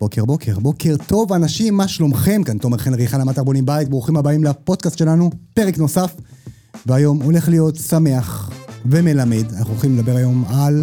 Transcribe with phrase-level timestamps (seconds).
[0.00, 2.42] בוקר בוקר, בוקר טוב אנשים, מה שלומכם?
[2.42, 6.14] כאן תומר חן ריחה למטר בונים בית, ברוכים הבאים לפודקאסט שלנו, פרק נוסף.
[6.86, 8.50] והיום הולך להיות שמח
[8.86, 10.82] ומלמד, אנחנו הולכים לדבר היום על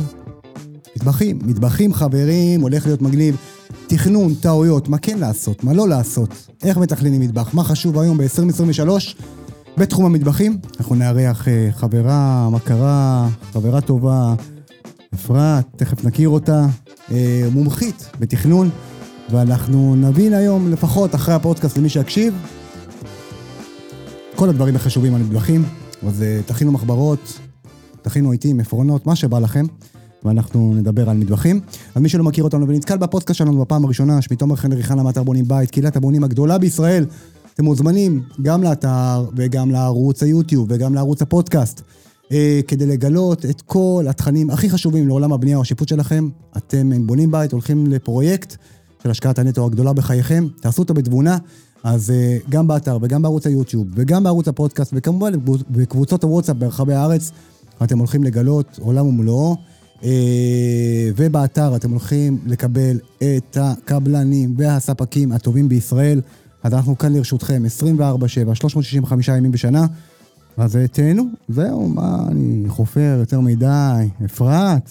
[0.95, 1.39] מטבחים.
[1.43, 3.38] מטבחים חברים, הולך להיות מגניב.
[3.88, 8.89] תכנון, טעויות, מה כן לעשות, מה לא לעשות, איך מתכננים מטבח, מה חשוב היום ב-2023
[9.77, 10.57] בתחום המטבחים.
[10.80, 14.34] אנחנו נארח אה, חברה, מכרה, חברה טובה,
[15.14, 16.66] אפרת, תכף נכיר אותה,
[17.11, 18.69] אה, מומחית בתכנון,
[19.29, 22.33] ואנחנו נבין היום, לפחות אחרי הפודקאסט למי שיקשיב,
[24.36, 25.65] כל הדברים החשובים מטבחים.
[26.07, 27.39] אז אה, תכינו מחברות,
[28.01, 29.65] תכינו עיתים, עפרונות, מה שבא לכם.
[30.25, 31.59] ואנחנו נדבר על מטבחים.
[31.95, 35.23] אז מי שלא מכיר אותנו ונתקל בפודקאסט שלנו בפעם הראשונה, שמי תומר חן ריחן למטר
[35.23, 37.05] בונים בית, קהילת הבונים הגדולה בישראל,
[37.53, 41.81] אתם מוזמנים גם לאתר וגם לערוץ היוטיוב וגם לערוץ הפודקאסט,
[42.31, 46.30] אה, כדי לגלות את כל התכנים הכי חשובים לעולם הבנייה או השיפוט שלכם.
[46.58, 48.55] אתם בונים בית, הולכים לפרויקט
[49.03, 51.38] של השקעת הנטו הגדולה בחייכם, תעשו אותו בתבונה.
[51.84, 55.34] אז אה, גם באתר וגם בערוץ היוטיוב וגם בערוץ הפודקאסט וכמובן
[55.70, 57.32] בקבוצות הוואטסאפ ברחבי הארץ,
[57.84, 59.56] אתם הולכים לגלות עולם ומלואו.
[60.04, 66.22] אה, ובאתר אתם הולכים לקבל את הקבלנים והספקים הטובים בישראל.
[66.64, 69.86] אז אנחנו כאן לרשותכם 24/7, 365 ימים בשנה.
[70.58, 74.08] אז אה, תהנו, זהו, מה, אני חופר יותר מדי.
[74.26, 74.90] אפרת.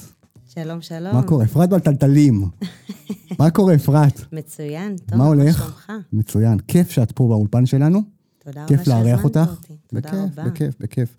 [0.55, 1.15] שלום, שלום.
[1.15, 1.45] מה קורה?
[1.45, 2.45] אפרת בלטלטלים.
[3.41, 4.21] מה קורה, אפרת?
[4.33, 5.89] מצוין, טוב, מה הולך?
[6.13, 6.59] מצוין.
[6.59, 8.03] כיף שאת פה באולפן שלנו.
[8.39, 9.39] תודה רבה שהזמנת אותי.
[9.87, 10.51] תודה בכיף, רבה.
[10.51, 11.17] בכיף, בכיף.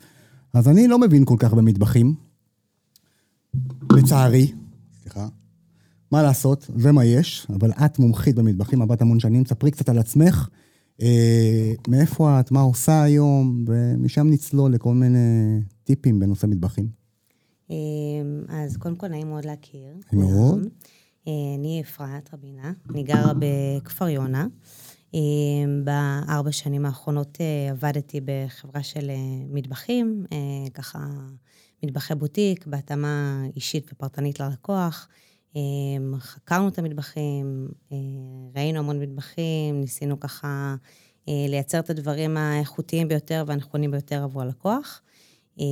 [0.52, 2.14] אז אני לא מבין כל כך במטבחים.
[3.92, 4.52] לצערי,
[5.02, 5.28] סליחה.
[6.12, 9.98] מה לעשות, זה מה יש, אבל את מומחית במטבחים, עבדת המון שנים, ספרי קצת על
[9.98, 10.48] עצמך,
[11.02, 17.03] אה, מאיפה את, מה עושה היום, ומשם נצלול לכל מיני טיפים בנושא מטבחים.
[17.70, 17.76] אה,
[18.48, 19.94] אז קודם כל נעים מאוד להכיר.
[20.12, 20.66] מאוד.
[21.28, 24.46] אה, אני אפרת רבינה, אני גרה בכפר יונה.
[25.14, 25.20] אה,
[25.84, 27.38] בארבע שנים האחרונות
[27.70, 29.10] עבדתי בחברה של
[29.48, 30.24] מטבחים,
[30.74, 30.98] ככה
[31.82, 35.08] מטבחי בוטיק, בהתאמה אישית ופרטנית ללקוח.
[35.56, 37.96] אמ, חקרנו את המטבחים, אה,
[38.56, 40.74] ראינו המון מטבחים, ניסינו ככה
[41.28, 45.02] אה, לייצר את הדברים האיכותיים ביותר והנכונים ביותר עבור הלקוח.
[45.60, 45.64] אה,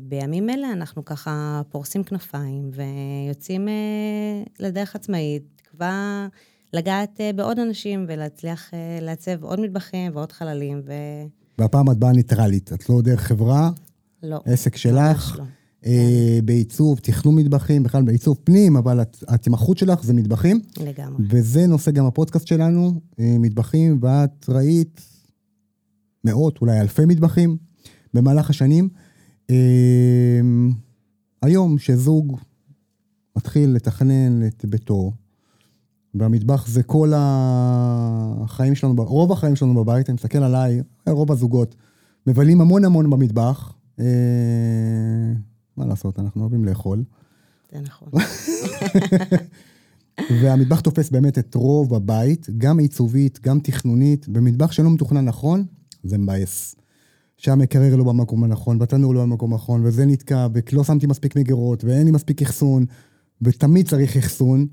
[0.00, 3.68] ובימים אלה אנחנו ככה פורסים כנפיים ויוצאים
[4.58, 6.28] לדרך עצמאית, תקווה
[6.72, 10.82] לגעת בעוד אנשים ולהצליח לעצב עוד מטבחים ועוד חללים.
[10.86, 10.92] ו...
[11.58, 13.70] והפעם את באה ניטרלית, את לא דרך חברה,
[14.22, 14.40] לא.
[14.44, 15.44] עסק שלך, לא.
[15.86, 20.60] אה, בעיצוב, תכנון מטבחים, בכלל בעיצוב פנים, אבל ההתמחות שלך זה מטבחים.
[20.80, 21.24] לגמרי.
[21.30, 25.00] וזה נושא גם הפודקאסט שלנו, אה, מטבחים, ואת ראית
[26.24, 27.56] מאות, אולי אלפי מטבחים
[28.14, 28.88] במהלך השנים.
[29.50, 30.40] אה,
[31.42, 32.38] היום, שזוג
[33.36, 35.12] מתחיל לתכנן את ביתו,
[36.14, 41.74] והמטבח זה כל החיים שלנו, רוב החיים שלנו בבית, אני מסתכל עליי, רוב הזוגות,
[42.26, 43.72] מבלים המון המון במטבח.
[45.76, 47.04] מה לעשות, אנחנו אוהבים לאכול.
[47.72, 48.08] זה נכון.
[50.42, 54.28] והמטבח תופס באמת את רוב הבית, גם עיצובית, גם תכנונית.
[54.28, 55.64] במטבח שלא מתוכנן נכון,
[56.04, 56.74] זה מבאס.
[57.40, 62.04] שהמקרר לא במקום הנכון, והתנור לא במקום הנכון, וזה נתקע, ולא שמתי מספיק מגירות, ואין
[62.04, 62.84] לי מספיק אחסון,
[63.42, 64.66] ותמיד צריך אחסון.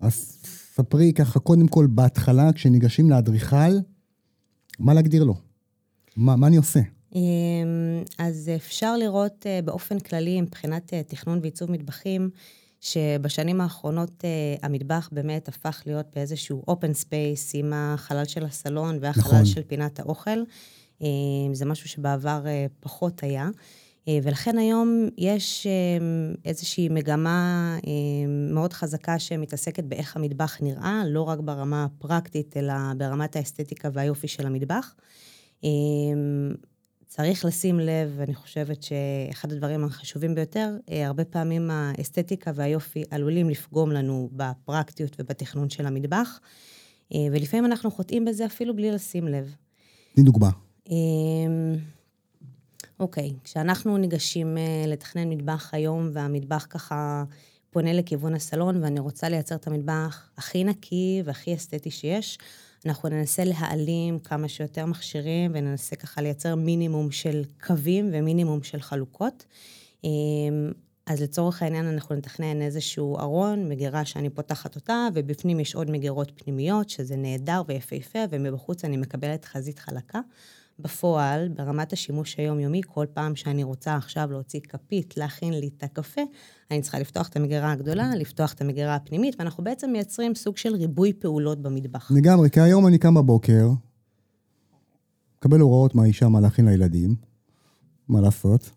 [0.00, 0.38] אז
[0.74, 3.78] ספרי ככה, קודם כל, בהתחלה, כשניגשים לאדריכל,
[4.78, 5.34] מה להגדיר לו?
[6.16, 6.80] מה, מה אני עושה?
[7.14, 7.20] אמ,
[8.18, 12.30] אז אפשר לראות אה, באופן כללי, מבחינת אה, תכנון ועיצוב מטבחים,
[12.80, 14.28] שבשנים האחרונות אה,
[14.62, 19.44] המטבח באמת הפך להיות באיזשהו אופן space עם החלל של הסלון והחלל נכון.
[19.44, 20.38] של פינת האוכל.
[21.00, 22.44] אמ, זה משהו שבעבר
[22.80, 23.48] פחות היה.
[24.22, 25.66] ולכן היום יש
[26.44, 27.78] איזושהי מגמה
[28.52, 34.46] מאוד חזקה שמתעסקת באיך המטבח נראה, לא רק ברמה הפרקטית, אלא ברמת האסתטיקה והיופי של
[34.46, 34.94] המטבח.
[37.16, 43.50] צריך לשים לב, אני חושבת שאחד הדברים החשובים ביותר, אה, הרבה פעמים האסתטיקה והיופי עלולים
[43.50, 46.40] לפגום לנו בפרקטיות ובתכנון של המטבח,
[47.14, 49.54] אה, ולפעמים אנחנו חוטאים בזה אפילו בלי לשים לב.
[50.14, 50.50] תני דוגמה.
[50.90, 51.74] אמ,
[53.00, 57.24] אוקיי, כשאנחנו ניגשים אה, לתכנן מטבח היום, והמטבח ככה
[57.70, 62.38] פונה לכיוון הסלון, ואני רוצה לייצר את המטבח הכי נקי והכי אסתטי שיש,
[62.86, 69.44] אנחנו ננסה להעלים כמה שיותר מכשירים וננסה ככה לייצר מינימום של קווים ומינימום של חלוקות.
[70.04, 70.72] אמ,
[71.06, 76.32] אז לצורך העניין אנחנו נתכנן איזשהו ארון, מגירה שאני פותחת אותה, ובפנים יש עוד מגירות
[76.34, 80.20] פנימיות, שזה נהדר ויפהפה, ומבחוץ אני מקבלת חזית חלקה.
[80.78, 86.20] בפועל, ברמת השימוש היומיומי, כל פעם שאני רוצה עכשיו להוציא כפית, להכין לי את הקפה,
[86.70, 90.74] אני צריכה לפתוח את המגירה הגדולה, לפתוח את המגירה הפנימית, ואנחנו בעצם מייצרים סוג של
[90.74, 92.10] ריבוי פעולות במטבח.
[92.10, 93.70] לגמרי, כי היום אני קם בבוקר,
[95.38, 97.14] מקבל הוראות מהאישה מה להכין לילדים,
[98.08, 98.70] מה לעשות.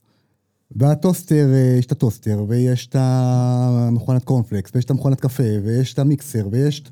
[0.72, 6.00] והטוסטר, אה, יש את הטוסטר, ויש את המכונת קורנפלקס, ויש את המכונת קפה, ויש את
[6.00, 6.84] המיקסר, ויש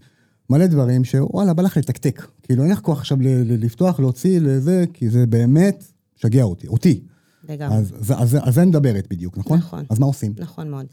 [0.49, 2.27] מלא דברים שוואלה, בא לך לתקתק.
[2.43, 5.83] כאילו, אין לך כוח עכשיו לפתוח, להוציא, לזה, כי זה באמת
[6.15, 7.01] שגע אותי, אותי.
[7.49, 7.77] לגמרי.
[7.77, 9.57] אז, אז, אז, אז זה מדברת בדיוק, נכון?
[9.57, 9.85] נכון.
[9.89, 10.33] אז מה עושים?
[10.37, 10.85] נכון מאוד.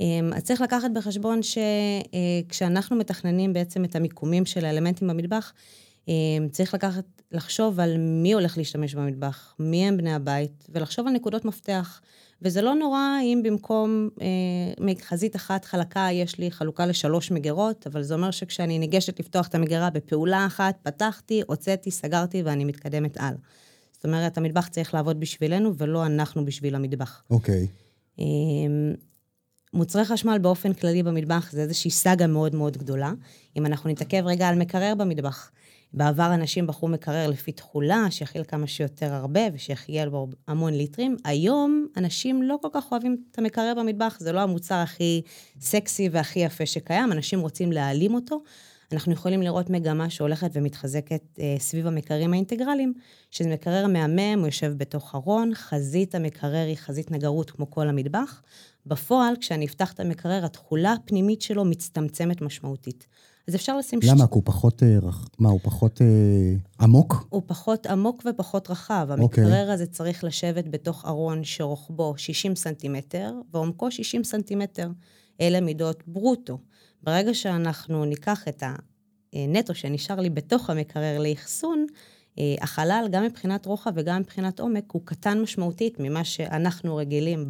[0.00, 5.52] אמ, אז צריך לקחת בחשבון שכשאנחנו מתכננים בעצם את המיקומים של האלמנטים במטבח,
[6.50, 11.44] צריך לקחת, לחשוב על מי הולך להשתמש במטבח, מי הם בני הבית, ולחשוב על נקודות
[11.44, 12.00] מפתח.
[12.42, 18.02] וזה לא נורא אם במקום אה, חזית אחת חלקה יש לי חלוקה לשלוש מגירות, אבל
[18.02, 23.34] זה אומר שכשאני ניגשת לפתוח את המגירה בפעולה אחת, פתחתי, הוצאתי, סגרתי ואני מתקדמת על.
[23.92, 27.22] זאת אומרת, המטבח צריך לעבוד בשבילנו ולא אנחנו בשביל המטבח.
[27.30, 27.66] אוקיי.
[27.66, 27.90] Okay.
[28.18, 28.94] אמ,
[29.74, 33.12] מוצרי חשמל באופן כללי במטבח זה איזושהי סאגה מאוד מאוד גדולה.
[33.56, 35.50] אם אנחנו נתעכב רגע על מקרר במטבח,
[35.92, 41.16] בעבר אנשים בחרו מקרר לפי תכולה, שיכיל כמה שיותר הרבה ושיכיל בו המון ליטרים.
[41.24, 45.22] היום אנשים לא כל כך אוהבים את המקרר במטבח, זה לא המוצר הכי
[45.60, 48.42] סקסי והכי יפה שקיים, אנשים רוצים להעלים אותו.
[48.92, 52.94] אנחנו יכולים לראות מגמה שהולכת ומתחזקת אה, סביב המקררים האינטגרליים,
[53.30, 58.42] שזה מקרר מהמם, הוא יושב בתוך ארון, חזית המקרר היא חזית נגרות כמו כל המטבח.
[58.86, 63.06] בפועל, כשאני אפתח את המקרר, התכולה הפנימית שלו מצטמצמת משמעותית.
[63.48, 63.98] אז אפשר לשים...
[64.02, 64.24] למה?
[64.24, 64.28] ש...
[64.30, 64.82] הוא פחות...
[64.82, 64.98] אה,
[65.38, 66.06] מה, הוא פחות אה,
[66.80, 67.26] עמוק?
[67.28, 69.08] הוא פחות עמוק ופחות רחב.
[69.18, 69.44] אוקיי.
[69.44, 74.90] המקרר הזה צריך לשבת בתוך ארון שרוחבו 60 סנטימטר, ועומקו 60 סנטימטר.
[75.40, 76.58] אלה מידות ברוטו.
[77.02, 78.62] ברגע שאנחנו ניקח את
[79.32, 81.86] הנטו שנשאר לי בתוך המקרר לאחסון,
[82.60, 87.48] החלל, גם מבחינת רוחב וגם מבחינת עומק, הוא קטן משמעותית ממה שאנחנו רגילים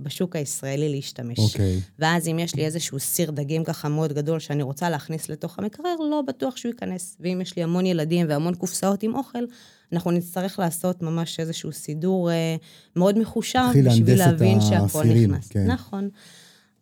[0.00, 1.38] בשוק הישראלי להשתמש.
[1.38, 1.78] אוקיי.
[1.78, 1.90] Okay.
[1.98, 5.96] ואז אם יש לי איזשהו סיר דגים ככה מאוד גדול שאני רוצה להכניס לתוך המקרר,
[6.10, 7.16] לא בטוח שהוא ייכנס.
[7.20, 9.44] ואם יש לי המון ילדים והמון קופסאות עם אוכל,
[9.92, 12.56] אנחנו נצטרך לעשות ממש איזשהו סידור אה,
[12.96, 15.48] מאוד מחושב, בשביל להבין שהכל נכנס.
[15.48, 15.66] כן.
[15.66, 16.08] נכון.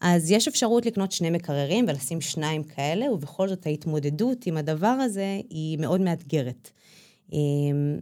[0.00, 5.41] אז יש אפשרות לקנות שני מקררים ולשים שניים כאלה, ובכל זאת ההתמודדות עם הדבר הזה
[5.50, 6.70] היא מאוד מאתגרת.
[7.32, 7.99] אמ,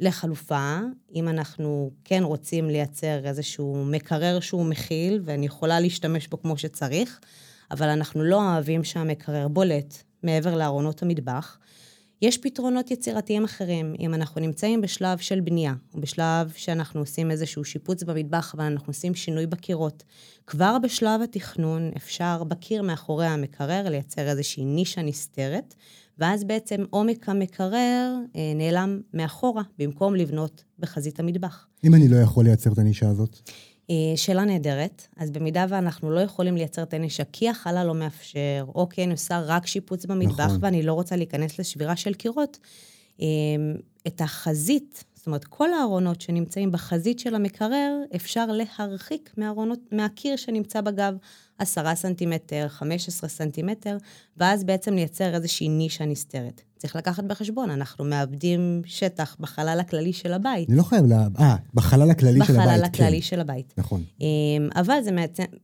[0.00, 0.78] לחלופה,
[1.14, 7.20] אם אנחנו כן רוצים לייצר איזשהו מקרר שהוא מכיל, ואני יכולה להשתמש בו כמו שצריך,
[7.70, 11.58] אבל אנחנו לא אוהבים שהמקרר בולט מעבר לארונות המטבח,
[12.22, 13.94] יש פתרונות יצירתיים אחרים.
[14.00, 19.14] אם אנחנו נמצאים בשלב של בנייה, או בשלב שאנחנו עושים איזשהו שיפוץ במטבח ואנחנו עושים
[19.14, 20.02] שינוי בקירות,
[20.46, 25.74] כבר בשלב התכנון אפשר בקיר מאחורי המקרר לייצר איזושהי נישה נסתרת,
[26.18, 31.66] ואז בעצם עומק המקרר אה, נעלם מאחורה, במקום לבנות בחזית המטבח.
[31.84, 33.50] אם אני לא יכול לייצר את הנישה הזאת?
[33.90, 35.06] אה, שאלה נהדרת.
[35.16, 39.40] אז במידה ואנחנו לא יכולים לייצר הנישה כי החלל לא מאפשר, או כי אני עושה
[39.40, 40.58] רק שיפוץ במטבח, נכון.
[40.60, 42.58] ואני לא רוצה להיכנס לשבירה של קירות,
[43.20, 43.26] אה,
[44.06, 50.80] את החזית, זאת אומרת, כל הארונות שנמצאים בחזית של המקרר, אפשר להרחיק מהארונות, מהקיר שנמצא
[50.80, 51.16] בגב.
[51.58, 53.96] 10 סנטימטר, 15 סנטימטר,
[54.36, 56.62] ואז בעצם לייצר איזושהי נישה נסתרת.
[56.82, 60.68] צריך לקחת בחשבון, אנחנו מאבדים שטח בחלל הכללי של הבית.
[60.68, 61.12] אני לא חייב ל...
[61.12, 62.74] אה, בחלל הכללי של הבית, כן.
[62.74, 63.74] בחלל הכללי של הבית.
[63.78, 64.02] נכון.
[64.20, 64.26] אמ,
[64.76, 65.10] אבל זה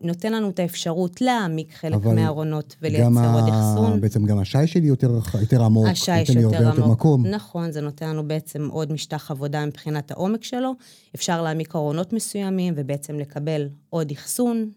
[0.00, 4.00] נותן לנו את האפשרות להעמיק חלק מהארונות ולייצר עוד אחסון.
[4.00, 5.88] בעצם גם השיש שלי יותר, יותר עמוק.
[5.88, 6.76] השיש יותר עמוק.
[6.78, 7.26] יותר מקום.
[7.26, 10.72] נכון, זה נותן לנו בעצם עוד משטח עבודה מבחינת העומק שלו.
[11.14, 14.70] אפשר להעמיק ארונות מסוימים ובעצם לקבל עוד אחסון,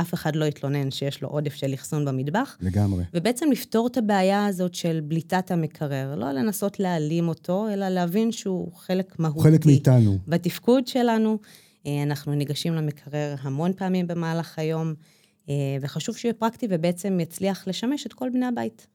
[0.00, 2.56] אף אחד לא יתלונן שיש לו עודף של אחסון במטבח.
[2.60, 3.04] לגמרי.
[3.14, 6.14] ובעצם לפתור את הבעיה הזאת של בליטת המקרר.
[6.16, 9.42] לא לנסות להעלים אותו, אלא להבין שהוא חלק מהותי.
[9.42, 10.18] חלק מאיתנו.
[10.28, 11.38] בתפקוד שלנו.
[11.86, 14.94] אה, אנחנו ניגשים למקרר המון פעמים במהלך היום,
[15.48, 18.86] אה, וחשוב שיהיה פרקטי ובעצם יצליח לשמש את כל בני הבית.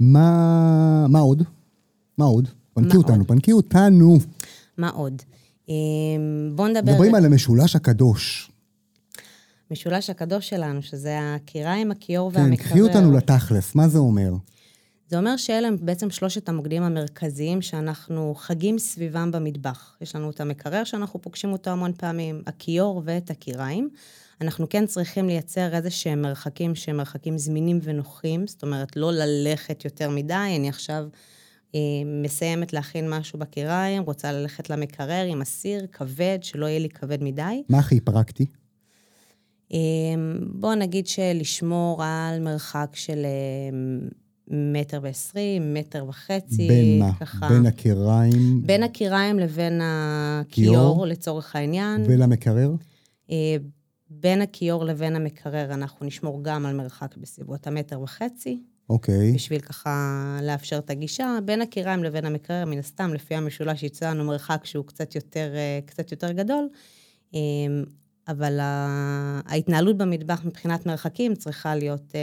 [0.00, 1.42] מה, מה עוד?
[2.18, 2.48] מה עוד?
[2.74, 3.28] פנקי אותנו, עוד?
[3.28, 4.18] פנקי אותנו.
[4.78, 5.22] מה עוד?
[5.68, 5.74] אה,
[6.54, 6.92] בואו נדבר...
[6.92, 8.49] מדברים על המשולש הקדוש.
[9.70, 12.66] משולש הקדוש שלנו, שזה הקיריים, הכיור כן, והמקרר.
[12.66, 14.32] כן, קחי אותנו לתכלס, מה זה אומר?
[15.08, 19.96] זה אומר שאלה הם בעצם שלושת המוקדים המרכזיים שאנחנו חגים סביבם במטבח.
[20.00, 23.88] יש לנו את המקרר שאנחנו פוגשים אותו המון פעמים, הכיור ואת הקיריים.
[24.40, 29.84] אנחנו כן צריכים לייצר איזה שהם מרחקים שהם מרחקים זמינים ונוחים, זאת אומרת, לא ללכת
[29.84, 31.04] יותר מדי, אני עכשיו
[31.74, 31.80] אה,
[32.22, 37.62] מסיימת להכין משהו בקיריים, רוצה ללכת למקרר עם הסיר כבד, שלא יהיה לי כבד מדי.
[37.68, 38.46] מה הכי פרקטי?
[39.70, 44.08] אמ, בואו נגיד שלשמור על מרחק של אמ,
[44.50, 46.68] מטר ועשרים, מטר וחצי.
[46.68, 47.12] בין מה?
[47.20, 47.48] ככה.
[47.48, 49.80] בין הקיריים בין הקיריים לבין
[50.48, 50.76] כיור?
[50.76, 52.04] הכיור, לצורך העניין.
[52.06, 52.70] ולמקרר?
[53.30, 53.56] אה,
[54.10, 59.32] בין הכיור לבין המקרר אנחנו נשמור גם על מרחק בסביבות המטר וחצי, אוקיי.
[59.32, 61.38] בשביל ככה לאפשר את הגישה.
[61.44, 65.78] בין הקיריים לבין המקרר, מן הסתם, לפי המשולש יצא לנו מרחק שהוא קצת יותר, אה,
[65.86, 66.68] קצת יותר גדול.
[68.28, 68.58] אבל
[69.46, 72.12] ההתנהלות במטבח מבחינת מרחקים צריכה להיות...
[72.14, 72.20] אה,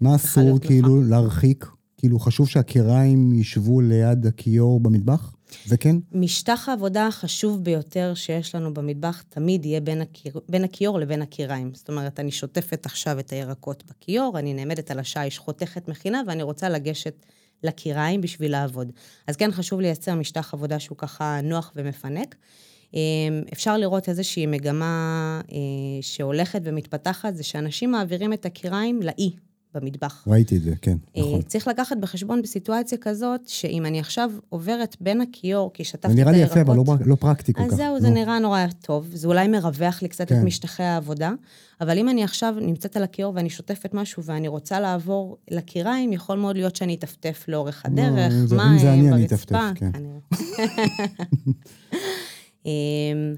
[0.00, 0.64] מה צריכה אסור להיות.
[0.64, 1.66] כאילו להרחיק?
[1.96, 5.34] כאילו חשוב שהקיריים ישבו ליד הכיור במטבח?
[5.66, 5.96] זה כן?
[6.12, 10.40] משטח העבודה החשוב ביותר שיש לנו במטבח תמיד יהיה בין, הקיר...
[10.48, 11.74] בין הכיור לבין הקיריים.
[11.74, 16.42] זאת אומרת, אני שוטפת עכשיו את הירקות בכיור, אני נעמדת על השיש, חותכת מכינה, ואני
[16.42, 17.26] רוצה לגשת
[17.62, 18.92] לקיריים בשביל לעבוד.
[19.26, 22.36] אז כן חשוב לייצר משטח עבודה שהוא ככה נוח ומפנק.
[22.94, 22.98] אמ,
[23.52, 24.94] אפשר לראות איזושהי מגמה
[25.52, 25.56] אה,
[26.00, 29.30] שהולכת ומתפתחת, זה שאנשים מעבירים את הקיריים לאי
[29.74, 30.24] במטבח.
[30.26, 31.42] ראיתי את זה, כן, אה, נכון.
[31.42, 36.18] צריך לקחת בחשבון בסיטואציה כזאת, שאם אני עכשיו עוברת בין הכיור, כי שטפתי זה את
[36.18, 36.56] נראה לי הירקות...
[36.56, 37.66] יפה, אבל לא פרק- לא פרקטי כל כך.
[37.72, 38.14] אז זהו, זה נו.
[38.14, 39.06] נראה נורא טוב.
[39.14, 40.38] זה אולי מרווח לי קצת כן.
[40.38, 41.32] את משטחי העבודה,
[41.80, 46.38] אבל אם אני עכשיו נמצאת על הכיור ואני שוטפת משהו ואני רוצה לעבור לקיריים, יכול
[46.38, 49.70] מאוד להיות שאני אטפטף לאורך הדרך, אם זה- אם מים, זה אני, אני ברצפה.
[49.70, 49.90] אטפטף, כן.
[52.68, 53.34] אמ,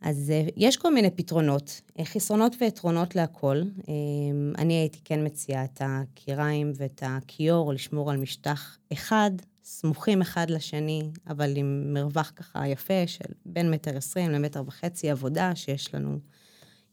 [0.00, 3.62] אז אה, יש כל מיני פתרונות, אה, חסרונות ויתרונות להכל.
[3.88, 9.30] אמ, אני הייתי כן מציעה את הקיריים ואת הכיור, לשמור על משטח אחד,
[9.64, 15.54] סמוכים אחד לשני, אבל עם מרווח ככה יפה של בין מטר עשרים למטר וחצי עבודה,
[15.54, 16.18] שיש לנו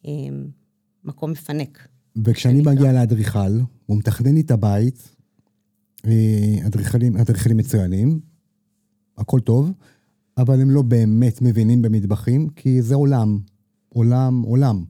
[0.06, 0.48] אמ,
[1.04, 1.88] מקום מפנק.
[2.26, 2.62] וכשאני.
[2.62, 5.16] מגיע לאדריכל, הוא מתכנן לי את הבית,
[6.06, 8.20] אה, אדריכלים, אדריכלים מצוינים,
[9.18, 9.72] הכל טוב,
[10.42, 13.40] אבל הם לא באמת מבינים במטבחים, כי זה עולם,
[13.90, 14.84] עולם, עולם.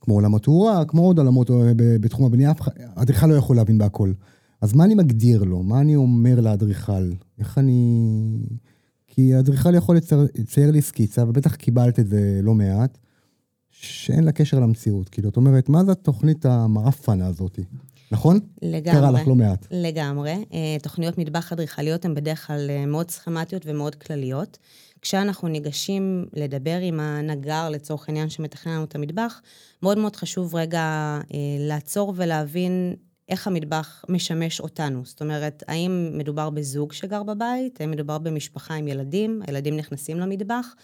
[0.00, 2.52] כמו עולם התאורה, כמו עוד עולמות אה, בתחום הבנייה,
[2.94, 4.12] אדריכל לא יכול להבין בהכל.
[4.60, 5.62] אז מה אני מגדיר לו?
[5.62, 7.12] מה אני אומר לאדריכל?
[7.38, 8.02] איך אני...
[9.06, 12.98] כי האדריכל יכול לצייר, לצייר לי סקיצה, ובטח קיבלת את זה לא מעט,
[13.70, 15.08] שאין לה קשר למציאות.
[15.08, 17.58] כאילו, את אומרת, מה זה התוכנית המעפנה הזאת?
[18.10, 18.40] נכון?
[18.62, 19.00] לגמרי.
[19.00, 19.66] קרה לך לא מעט.
[19.70, 20.32] לגמרי.
[20.32, 24.58] אה, תוכניות מטבח אדריכליות הן בדרך כלל אה, מאוד סכמטיות ומאוד כלליות.
[25.02, 29.40] כשאנחנו ניגשים לדבר עם הנגר, לצורך העניין, שמתכנן לנו את המטבח,
[29.82, 30.80] מאוד מאוד חשוב רגע
[31.34, 32.94] אה, לעצור ולהבין
[33.28, 35.02] איך המטבח משמש אותנו.
[35.04, 37.80] זאת אומרת, האם מדובר בזוג שגר בבית?
[37.80, 39.42] האם מדובר במשפחה עם ילדים?
[39.46, 40.74] הילדים נכנסים למטבח?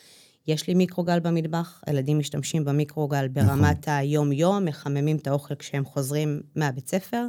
[0.49, 6.89] יש לי מיקרוגל במטבח, הילדים משתמשים במיקרוגל ברמת היום-יום, מחממים את האוכל כשהם חוזרים מהבית
[6.89, 7.27] ספר.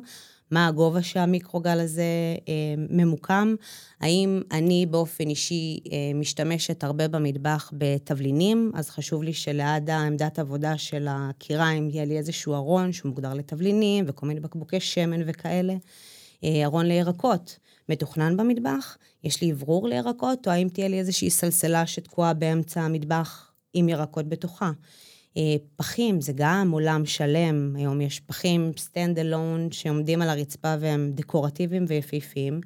[0.52, 2.04] מה הגובה שהמיקרוגל הזה
[2.48, 2.54] אה,
[2.90, 3.56] ממוקם?
[4.00, 10.78] האם אני באופן אישי אה, משתמשת הרבה במטבח בתבלינים, אז חשוב לי שליד העמדת עבודה
[10.78, 15.74] של הקיריים יהיה לי איזשהו ארון שהוא מוגדר לתבלינים וכל מיני בקבוקי שמן וכאלה.
[16.44, 17.60] אה, ארון לירקות,
[17.90, 18.98] מתוכנן במטבח?
[19.24, 24.30] יש לי אוורור לירקות, או האם תהיה לי איזושהי סלסלה שתקועה באמצע המטבח עם ירקות
[24.30, 24.72] בתוכה?
[25.38, 31.12] אה, פחים זה גם עולם שלם, היום יש פחים stand alone שעומדים על הרצפה והם
[31.16, 32.62] דקורטיביים ויפהפיים,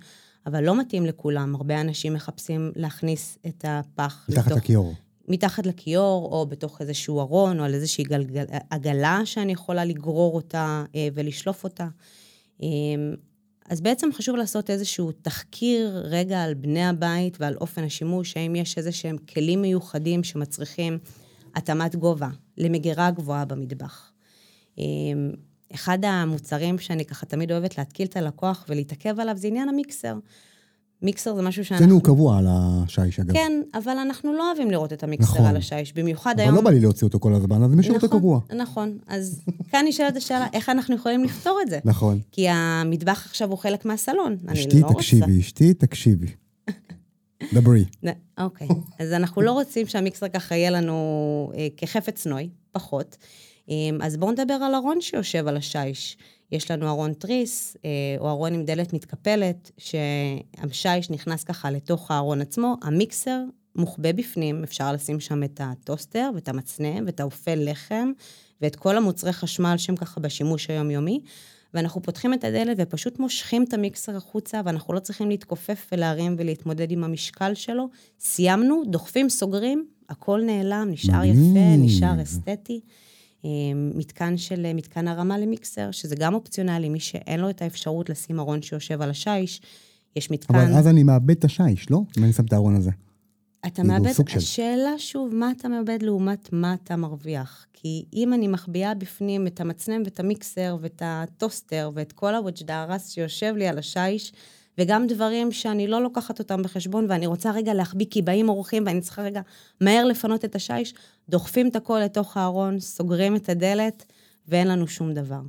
[0.46, 1.56] אבל לא מתאים לכולם.
[1.56, 4.94] הרבה אנשים מחפשים להכניס את הפח מתחת לכיור.
[5.28, 10.84] מתחת לכיור, או בתוך איזשהו ארון, או על איזושהי גלגל, עגלה שאני יכולה לגרור אותה
[10.96, 11.88] אה, ולשלוף אותה.
[13.70, 18.78] אז בעצם חשוב לעשות איזשהו תחקיר רגע על בני הבית ועל אופן השימוש, האם יש
[18.78, 20.98] איזה שהם כלים מיוחדים שמצריכים
[21.56, 24.12] התאמת גובה למגירה גבוהה במטבח.
[24.80, 24.84] אה,
[25.74, 30.16] אחד המוצרים שאני ככה תמיד אוהבת להתקיל את הלקוח ולהתעכב עליו זה עניין המיקסר.
[31.02, 31.86] מיקסר זה משהו שאנחנו...
[31.86, 33.34] אצלנו הוא קבוע על השיש, אגב.
[33.34, 35.46] כן, אבל אנחנו לא אוהבים לראות את המיקסר נכון.
[35.46, 36.56] על השיש, במיוחד אבל היום.
[36.56, 38.40] לא בא לי להוציא אותו כל הזמן, אז משאיר אותו נכון, קבוע.
[38.56, 39.42] נכון, אז
[39.72, 41.80] כאן נשאלת השאלה, איך אנחנו יכולים לפתור את זה?
[41.86, 42.20] נכון.
[42.32, 45.00] כי המטבח עכשיו הוא חלק מהסלון, אני אשתי, לא רוצה...
[45.00, 46.28] תקשיבי, אשתי, תקשיבי.
[47.54, 47.86] דברי.
[48.38, 48.68] אוקיי,
[49.00, 53.18] אז אנחנו לא רוצים שהמיקסר ככה יהיה לנו אה, כחפץ נוי, פחות.
[53.70, 56.18] אה, אז בואו נדבר על ארון שיושב על השיש.
[56.52, 57.90] יש לנו ארון תריס, אה,
[58.20, 63.44] או ארון עם דלת מתקפלת, שהשיש נכנס ככה לתוך הארון עצמו, המיקסר
[63.76, 68.12] מוחבא בפנים, אפשר לשים שם את הטוסטר ואת המצנע ואת האופה לחם,
[68.62, 71.22] ואת כל המוצרי חשמל שהם ככה בשימוש היומיומי.
[71.74, 76.92] ואנחנו פותחים את הדלת ופשוט מושכים את המיקסר החוצה, ואנחנו לא צריכים להתכופף ולהרים ולהתמודד
[76.92, 77.90] עם המשקל שלו.
[78.20, 81.76] סיימנו, דוחפים, סוגרים, הכל נעלם, נשאר יפה.
[81.78, 82.82] נשאר אסתטי.
[83.46, 88.40] אה, מתקן של, מתקן הרמה למיקסר, שזה גם אופציונלי, מי שאין לו את האפשרות לשים
[88.40, 89.62] ארון שיושב על השיש,
[90.16, 90.56] יש מתקן...
[90.56, 92.02] אבל אז אני מאבד את השיש, לא?
[92.18, 92.92] אם אני שם את הארון הזה.
[93.68, 97.66] אתה כאילו, מאבד, השאלה שוב, מה אתה מאבד לעומת מה אתה מרוויח?
[97.74, 103.54] כי אם אני מחביאה בפנים את המצנם ואת המיקסר ואת הטוסטר ואת כל הווג'דרס שיושב
[103.58, 104.34] לי על השיש,
[104.78, 109.02] וגם דברים שאני לא לוקחת אותם בחשבון, ואני רוצה רגע להחביא כי באים אורחים ואני
[109.02, 109.42] צריכה רגע
[109.82, 110.94] מהר לפנות את השיש,
[111.30, 114.06] דוחפים את הכל לתוך הארון, סוגרים את הדלת,
[114.48, 115.42] ואין לנו שום דבר.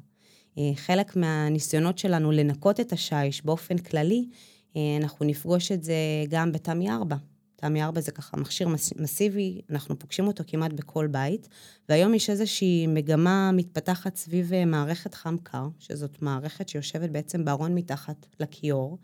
[0.59, 4.25] אה, חלק מהניסיונות שלנו לנקות את השיש באופן כללי,
[4.77, 5.95] אה, אנחנו נפגוש את זה
[6.29, 7.17] גם בתמי 4.
[7.63, 11.49] תמי 4 זה ככה מכשיר מס, מסיבי, אנחנו פוגשים אותו כמעט בכל בית,
[11.89, 18.27] והיום יש איזושהי מגמה מתפתחת סביב אה, מערכת חם-קר, שזאת מערכת שיושבת בעצם בארון מתחת
[18.41, 18.99] לכיור.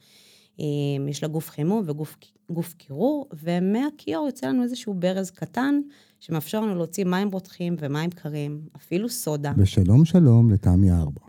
[0.61, 0.65] אה,
[1.09, 2.17] יש לה גוף חימום וגוף
[2.51, 5.81] גוף קירור, ומהכיור יוצא לנו איזשהו ברז קטן,
[6.21, 9.53] שמאפשר לנו להוציא מים רותחים ומים קרים, אפילו סודה.
[9.59, 11.21] ושלום שלום לתמי ארבע.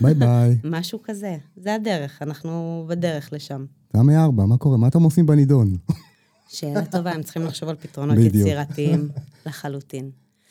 [0.00, 0.58] ביי ביי.
[0.78, 1.36] משהו כזה.
[1.56, 3.64] זה הדרך, אנחנו בדרך לשם.
[3.88, 4.76] תמי ארבע, מה קורה?
[4.76, 5.76] מה אתם עושים בנידון?
[6.48, 8.18] שאלה טובה, הם צריכים לחשוב על פתרונות.
[8.18, 9.08] יצירתיים
[9.46, 10.10] לחלוטין.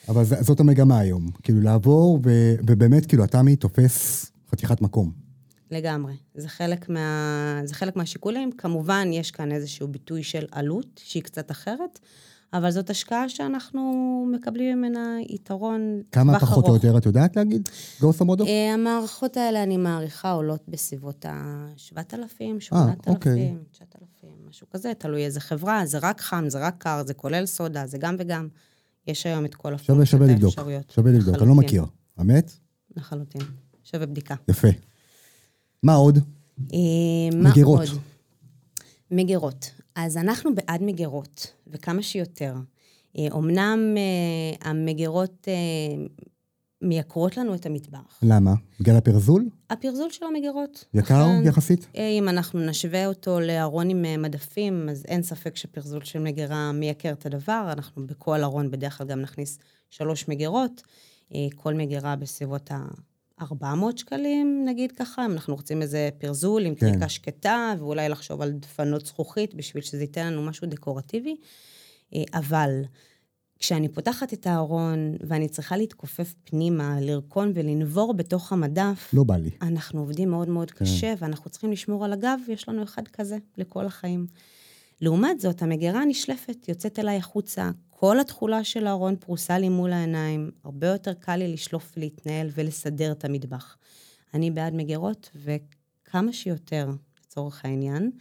[0.10, 1.30] אבל זאת המגמה היום.
[1.44, 5.12] כאילו לעבור, ו- ובאמת, כאילו, התמי תופס חתיכת מקום.
[5.72, 6.14] לגמרי.
[6.36, 7.62] זה חלק, מה...
[7.66, 8.52] זה חלק מהשיקולים.
[8.52, 12.00] כמובן, יש כאן איזשהו ביטוי של עלות, שהיא קצת אחרת,
[12.58, 13.82] אבל זאת השקעה שאנחנו
[14.36, 16.84] מקבלים ממנה יתרון כמה טווח פחות או ארוך.
[16.84, 17.70] יותר את יודעת להגיד?
[18.02, 18.46] גרוסו מודו?
[18.46, 22.60] אה, המערכות האלה, אני מעריכה, עולות בסביבות ה-7,000, אוקיי.
[22.60, 27.46] 8,000, 9,000, משהו כזה, תלוי איזה חברה, זה רק חם, זה רק קר, זה כולל
[27.46, 28.48] סודה, זה גם וגם.
[29.08, 30.54] יש היום את כל הפונקציות שווה לבדוק.
[30.90, 31.56] שווה לבדוק, אני לא.
[31.56, 31.86] מכיר.
[32.22, 32.52] אמת?
[32.98, 33.42] לחלוטין.
[33.84, 34.36] שווה בדיקה.
[34.48, 34.68] יפה.
[35.84, 36.20] מה עוד?
[36.74, 36.78] אה,
[37.34, 37.80] מה מגירות.
[37.80, 38.00] עוד?
[39.12, 39.72] מגירות.
[39.96, 42.54] אז אנחנו בעד מגירות, וכמה שיותר.
[43.18, 46.06] אה, אומנם אה, המגירות אה,
[46.82, 48.20] מייקרות לנו את המטבח.
[48.24, 48.54] למה?
[48.80, 49.50] בגלל הפרזול?
[49.70, 50.86] הפרזול של המגירות.
[50.94, 51.88] יקר אכן, יחסית?
[51.96, 56.72] אה, אם אנחנו נשווה אותו לארון עם אה, מדפים, אז אין ספק שפרזול של מגירה
[56.72, 57.70] מייקר את הדבר.
[57.72, 59.60] אנחנו בכל ארון בדרך כלל גם נכניס
[59.90, 60.82] שלוש מגירות.
[61.36, 62.72] אה, כל מגירה בסביבות
[63.39, 66.89] ה-400 שקלים, נגיד ככה, אם אנחנו רוצים איזה פרזול עם כן.
[66.92, 71.36] קריקה שקטה, ואולי לחשוב על דפנות זכוכית בשביל שזה ייתן לנו משהו דקורטיבי.
[72.15, 72.82] אה, אבל
[73.60, 79.50] כשאני פותחת את הארון ואני צריכה להתכופף פנימה, לרקון ולנבור בתוך המדף, לא בא לי.
[79.62, 80.86] אנחנו עובדים מאוד מאוד כן.
[80.86, 84.28] קשה, ואנחנו צריכים לשמור על הגב, ויש לנו אחד כזה לכל החיים.
[85.02, 90.51] לעומת זאת, המגירה הנשלפת יוצאת אליי החוצה, כל התכולה של הארון פרוסה לי מול העיניים,
[90.63, 93.77] הרבה יותר קל לי לשלוף ולהתנהל ולסדר את המטבח.
[94.34, 96.89] אני בעד מגירות, וכמה שיותר,
[97.25, 98.12] לצורך העניין.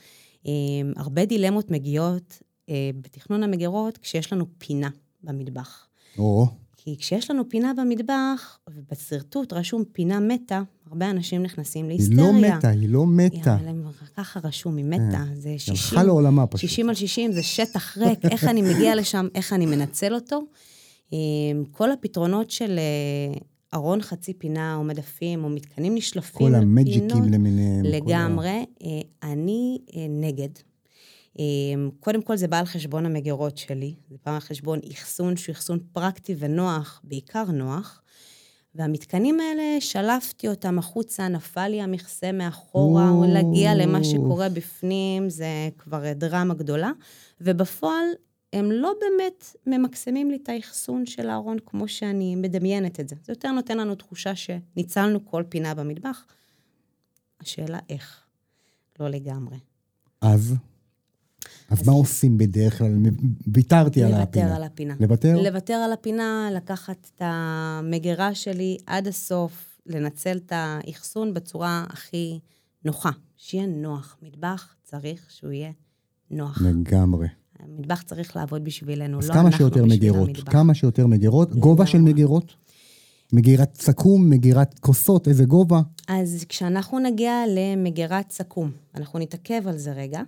[0.47, 0.53] אה,
[0.97, 4.91] הרבה דילמות מגיעות אה, בתכנון המגירות כשיש לנו פינה
[5.23, 5.87] במטבח.
[6.19, 6.47] או,
[6.85, 12.23] כי כשיש לנו פינה במטבח, ובשרטוט רשום פינה מתה, הרבה אנשים נכנסים היא להיסטריה.
[12.23, 13.55] לא מתה, היא לא מתה.
[13.55, 13.85] הם
[14.17, 16.71] ככה רשום, היא מתה, זה היא 60, הלכה לעולמה פשוט.
[16.71, 20.43] 60 על 60, זה שטח ריק, איך אני מגיע לשם, איך אני מנצל אותו.
[21.13, 21.19] אה,
[21.73, 23.39] כל הפתרונות של אה,
[23.75, 27.83] ארון חצי פינה, או מדפים, או מתקנים נשלפים כל המג'יקים למיניהם.
[27.83, 28.65] כל לגמרי.
[28.83, 30.49] אה, אני אה, נגד.
[31.39, 31.45] אה,
[32.01, 33.95] קודם כל, זה בא על חשבון המגירות שלי.
[34.11, 38.03] זה בא על חשבון אחסון שהוא אחסון פרקטי ונוח, בעיקר נוח.
[38.75, 43.11] והמתקנים האלה, שלפתי אותם החוצה, נפל לי המכסה מאחורה.
[43.11, 46.91] או להגיע למה שקורה בפנים, זה כבר דרמה גדולה.
[47.41, 48.07] ובפועל,
[48.53, 53.17] הם לא באמת ממקסמים לי את האחסון של הארון כמו שאני מדמיינת את זה.
[53.25, 56.25] זה יותר נותן לנו תחושה שניצלנו כל פינה במטבח.
[57.41, 58.25] השאלה איך,
[59.01, 59.57] לא לגמרי.
[60.21, 60.55] אז?
[61.71, 62.93] אז מה עושים בדרך כלל?
[63.47, 64.47] ויתרתי על הפינה.
[64.47, 64.95] לוותר על הפינה.
[65.01, 65.43] לוותר?
[65.43, 72.41] לוותר על הפינה, לקחת את המגירה שלי עד הסוף, לנצל את האחסון בצורה הכי
[72.85, 73.11] נוחה.
[73.37, 74.17] שיהיה נוח.
[74.23, 75.71] מטבח צריך שהוא יהיה
[76.31, 76.63] נוח.
[76.63, 77.29] לגמרי.
[77.59, 80.29] המטבח צריך לעבוד בשבילנו, אז לא כמה אנחנו שיותר בשביל מגירות.
[80.29, 80.53] המטבח.
[80.53, 81.55] כמה שיותר מגירות.
[81.55, 81.99] גובה של.
[81.99, 82.55] מגירות?
[83.33, 85.81] מגירת סכו"ם, מגירת כוסות, איזה גובה?
[86.09, 90.23] אז כשאנחנו נגיע למגירת סכו"ם, אנחנו נתעכב על זה רגע.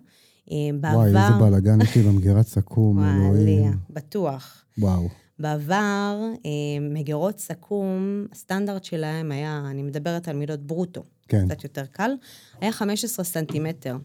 [0.51, 0.97] אה, בעבר...
[0.97, 3.77] וואי, איזה בלאגן יש לי במגירת סכו"ם, אלוהים.
[3.91, 4.65] בטוח.
[4.79, 5.09] וואו.
[5.39, 11.49] בעבר, אה, מגירות סכו"ם, הסטנדרט שלהם היה, אני מדברת על מידות ברוטו, כן.
[11.49, 12.11] קצת יותר קל,
[12.61, 13.97] היה 15 סנטימטר.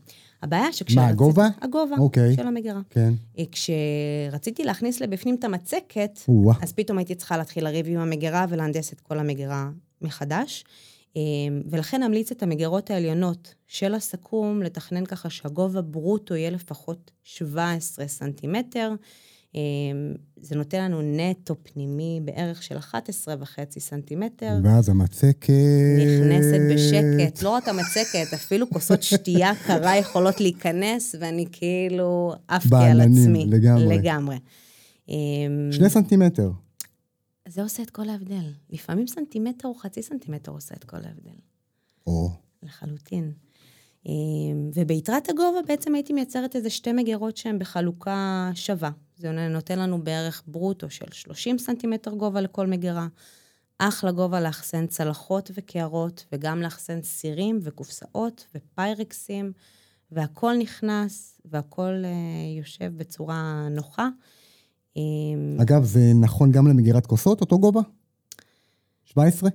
[0.44, 0.96] הבעיה שכש...
[0.96, 1.48] מה, הגובה?
[1.62, 2.36] הגובה אוקיי.
[2.36, 2.82] של המגירה.
[2.90, 3.14] כן.
[3.40, 6.56] אה, כשרציתי להכניס לבפנים את המצקת, או-אה.
[6.62, 9.70] אז פתאום הייתי צריכה להתחיל לריב עם המגירה ולהנדס את כל המגירה
[10.02, 10.64] מחדש.
[11.18, 11.22] אה,
[11.70, 18.94] ולכן אמליץ את המגירות העליונות של הסכו"ם לתכנן ככה שהגובה ברוטו יהיה לפחות 17 סנטימטר.
[19.56, 19.62] אה,
[20.38, 24.58] זה נותן לנו נטו פנימי בערך של 11 וחצי סנטימטר.
[24.64, 25.50] ואז המצקת...
[25.98, 32.98] נכנסת שקט, לא רק המצקת, אפילו כוסות שתייה קרה יכולות להיכנס, ואני כאילו עפתי על
[32.98, 33.46] בעננים, עצמי.
[33.50, 33.98] לגמרי.
[33.98, 34.38] לגמרי.
[35.10, 36.52] אמ, שני סנטימטר.
[37.52, 38.52] זה עושה את כל ההבדל.
[38.70, 41.40] לפעמים סנטימטר או חצי סנטימטר עושה את כל ההבדל.
[42.08, 42.30] או,
[42.64, 43.34] לחלוטין.
[44.06, 48.92] אמ, וביתרת הגובה בעצם הייתי מייצרת איזה שתי מגירות שהן בחלוקה שווה.
[49.18, 53.08] זה נותן לנו בערך ברוטו של 30 סנטימטר גובה לכל מגירה.
[53.78, 59.54] אחלה גובה לאחסן צלחות וקערות, וגם לאחסן סירים וקופסאות ופיירקסים,
[60.12, 64.10] והכל נכנס, והכל אה, יושב בצורה נוחה.
[64.96, 67.82] אמ, אגב, זה נכון גם למגירת כוסות, אותו גובה?
[69.06, 69.50] 17?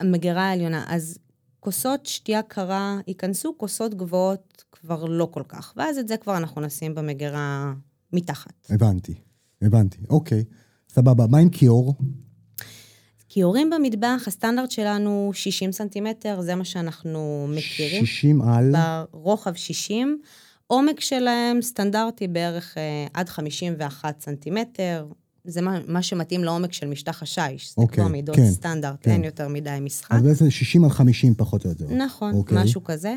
[0.00, 0.84] המגירה העליונה.
[0.88, 1.18] אז
[1.60, 5.72] כוסות שתייה קרה ייכנסו, כוסות גבוהות כבר לא כל כך.
[5.76, 7.72] ואז את זה כבר אנחנו נשים במגירה
[8.12, 8.66] מתחת.
[8.70, 9.14] הבנתי,
[9.62, 9.98] הבנתי.
[10.10, 10.44] אוקיי,
[10.88, 11.26] סבבה.
[11.26, 11.94] מה עם כיור?
[13.28, 18.06] כיורים במטבח, הסטנדרט שלנו 60 סנטימטר, זה מה שאנחנו מכירים.
[18.06, 18.74] 60 על...
[19.12, 20.20] ברוחב 60.
[20.72, 25.06] עומק שלהם סטנדרטי בערך אה, עד 51 סנטימטר.
[25.44, 27.74] זה מה, מה שמתאים לעומק של משטח השיש.
[27.76, 29.10] זה אוקיי, כבר מידות כן, סטנדרט, כן.
[29.10, 30.12] אין יותר מדי משחק.
[30.12, 31.84] אז בעצם 60 על 50 פחות או יותר.
[31.90, 32.58] נכון, אוקיי.
[32.62, 33.16] משהו כזה.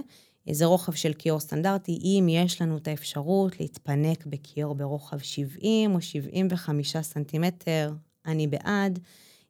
[0.52, 2.00] זה רוחב של כיור סטנדרטי.
[2.04, 7.94] אם יש לנו את האפשרות להתפנק בכיור ברוחב 70 או 75 סנטימטר,
[8.26, 9.00] אני בעד.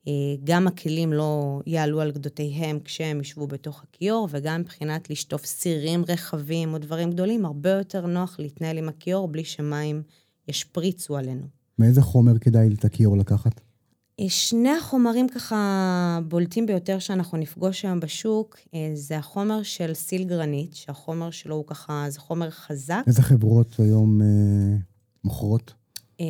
[0.07, 0.13] אה,
[0.43, 6.73] גם הכלים לא יעלו על גדותיהם כשהם ישבו בתוך הכיור, וגם מבחינת לשטוף סירים רחבים
[6.73, 10.03] או דברים גדולים, הרבה יותר נוח להתנהל עם הכיור בלי שמים
[10.47, 11.47] ישפריצו עלינו.
[11.79, 13.61] מאיזה חומר כדאי את הכיור לקחת?
[14.19, 20.23] אה, שני החומרים ככה בולטים ביותר שאנחנו נפגוש היום בשוק, אה, זה החומר של סיל
[20.23, 23.03] גרנית, שהחומר שלו הוא ככה, זה חומר חזק.
[23.07, 24.77] איזה חברות היום אה,
[25.23, 25.73] מוכרות?
[26.19, 26.25] אה,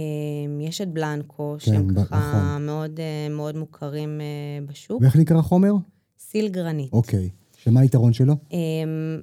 [0.59, 2.65] יש את בלנקו, כן, שהם ב- ככה נכון.
[2.65, 5.01] מאוד, אה, מאוד מוכרים אה, בשוק.
[5.01, 5.73] ואיך נקרא החומר?
[6.19, 6.93] סיל גרנית.
[6.93, 7.29] אוקיי.
[7.57, 8.33] שמה היתרון שלו?
[8.53, 8.57] אה,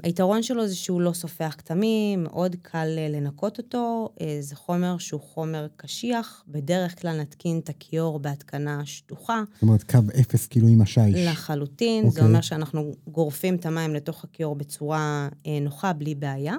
[0.03, 4.09] היתרון שלו זה שהוא לא סופח כתמים, מאוד קל אה, לנקות אותו.
[4.41, 9.43] זה חומר שהוא חומר קשיח, בדרך כלל נתקין את הכיור בהתקנה שטוחה.
[9.55, 11.15] זאת אומרת, קו אפס כאילו עם השיש.
[11.15, 12.25] לחלוטין, זה אוקיי.
[12.25, 15.29] אומר שאנחנו גורפים את המים לתוך הכיור בצורה
[15.63, 16.57] נוחה, בלי בעיה.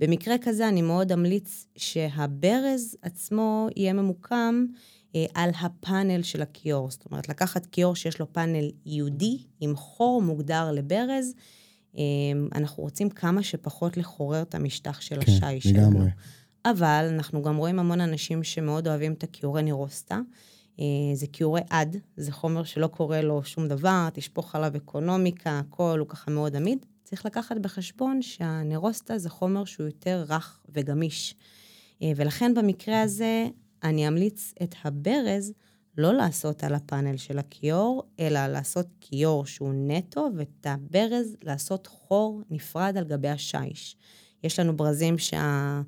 [0.00, 4.66] במקרה כזה אני מאוד אמליץ שהברז עצמו יהיה ממוקם
[5.14, 6.90] אה, על הפאנל של הכיור.
[6.90, 11.34] זאת אומרת, לקחת כיור שיש לו פאנל ייעודי, עם חור מוגדר לברז.
[11.98, 12.02] אה,
[12.54, 15.90] אנחנו רוצים כמה שפחות לחורר את המשטח של כן, השיש שלנו.
[15.90, 16.10] לגמרי.
[16.64, 20.20] אבל אנחנו גם רואים המון אנשים שמאוד אוהבים את הכיורי נירוסטה.
[20.80, 20.84] אה,
[21.14, 26.08] זה כיורי עד, זה חומר שלא קורה לו שום דבר, תשפוך עליו אקונומיקה, הכל, הוא
[26.08, 26.86] ככה מאוד עמיד.
[27.08, 31.34] צריך לקחת בחשבון שהנירוסטה זה חומר שהוא יותר רך וגמיש.
[32.02, 33.48] אה, ולכן במקרה הזה,
[33.82, 35.52] אני אמליץ את הברז
[35.98, 42.42] לא לעשות על הפאנל של הכיור, אלא לעשות כיור שהוא נטו, ואת הברז לעשות חור
[42.50, 43.96] נפרד על גבי השיש.
[44.44, 45.82] יש לנו ברזים שה...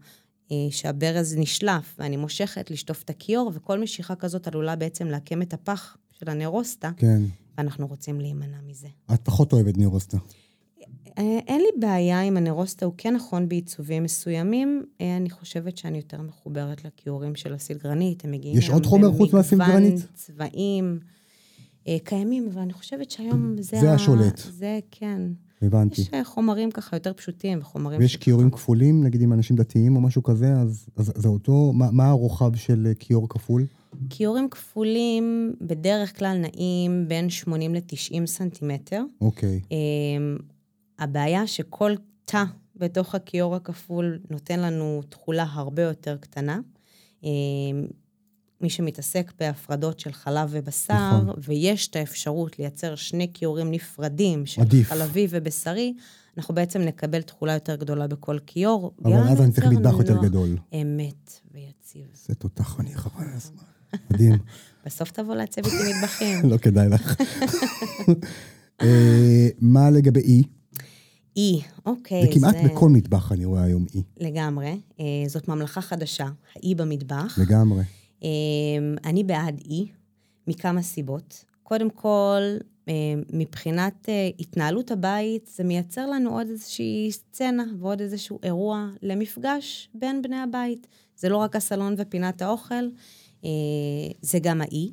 [0.53, 5.55] אה, שהברז נשלף, ואני מושכת לשטוף את הכיור, וכל משיכה כזאת עלולה בעצם לעקם את
[5.55, 7.23] הפח של הנרוסטה, כן.
[7.59, 8.89] ואנחנו רוצים להימנע מזה.
[9.15, 10.19] את פחות אוהבת נירוסטה.
[11.19, 14.83] אה, אין לי בעיה עם הנרוסטה, הוא כן נכון בעיצובים מסוימים.
[15.01, 19.33] אה, אני חושבת שאני יותר מחוברת לכיורים של הסילגרנית, הם מגיעים יש עוד חומר חוץ
[19.33, 19.95] מהסילגרנית?
[19.95, 20.99] במגוון צבעים.
[21.89, 23.81] אה, קיימים, אבל אני חושבת שהיום זה...
[23.81, 24.39] זה השולט.
[24.51, 25.23] זה, כן.
[25.63, 26.01] הבנתי.
[26.01, 28.01] יש חומרים ככה יותר פשוטים, וחומרים...
[28.01, 31.91] ויש כיורים כפולים, נגיד עם אנשים דתיים או משהו כזה, אז, אז זה אותו, מה,
[31.91, 33.67] מה הרוחב של כיור כפול?
[34.11, 39.03] כיורים כפולים בדרך כלל נעים בין 80 ל-90 סנטימטר.
[39.21, 39.61] אוקיי.
[39.71, 40.37] אמ,
[41.01, 41.93] הבעיה שכל
[42.25, 42.45] תא
[42.77, 46.59] בתוך הכיור הכפול נותן לנו תכולה הרבה יותר קטנה.
[47.25, 47.29] אמ,
[48.61, 51.35] מי שמתעסק בהפרדות של חלב ובשר, נכון.
[51.45, 54.89] ויש את האפשרות לייצר שני כיורים נפרדים של עדיף.
[54.89, 55.95] חלבי ובשרי,
[56.39, 58.95] אנחנו בעצם נקבל תכולה יותר גדולה בכל כיור.
[59.05, 60.57] אבל אז אני צריך מטבח יותר גדול.
[60.73, 62.07] אמת ויציב.
[62.27, 63.63] זה תותחני חבל על הזמן.
[64.11, 64.39] מדהים.
[64.87, 66.39] בסוף תבוא לעצב איתי מטבחים.
[66.51, 67.15] לא כדאי לך.
[68.83, 70.43] אה, מה לגבי אי?
[71.37, 72.27] אי, אוקיי.
[72.27, 74.03] זה כמעט זה- בכל מטבח אני רואה היום אי.
[74.21, 74.81] לגמרי.
[75.01, 77.39] אה, זאת ממלכה חדשה, האי במטבח.
[77.43, 77.83] לגמרי.
[78.25, 78.29] אה,
[79.05, 79.87] אני בעד אי,
[80.47, 81.45] מכמה סיבות.
[81.63, 82.41] קודם כל,
[82.89, 82.93] אה,
[83.33, 90.23] מבחינת אה, התנהלות הבית, זה מייצר לנו עוד איזושהי סצנה ועוד איזשהו אירוע למפגש בין
[90.23, 90.87] בני הבית.
[91.17, 92.85] זה לא רק הסלון ופינת האוכל,
[93.45, 93.49] אה,
[94.23, 94.93] זה גם האי.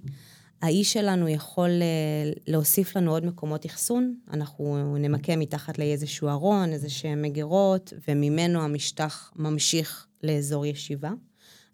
[0.62, 4.16] האי שלנו יכול אה, להוסיף לנו עוד מקומות אחסון.
[4.32, 11.12] אנחנו נמקם מתחת לאיזשהו ארון, איזה שהם מגירות, וממנו המשטח ממשיך לאזור ישיבה.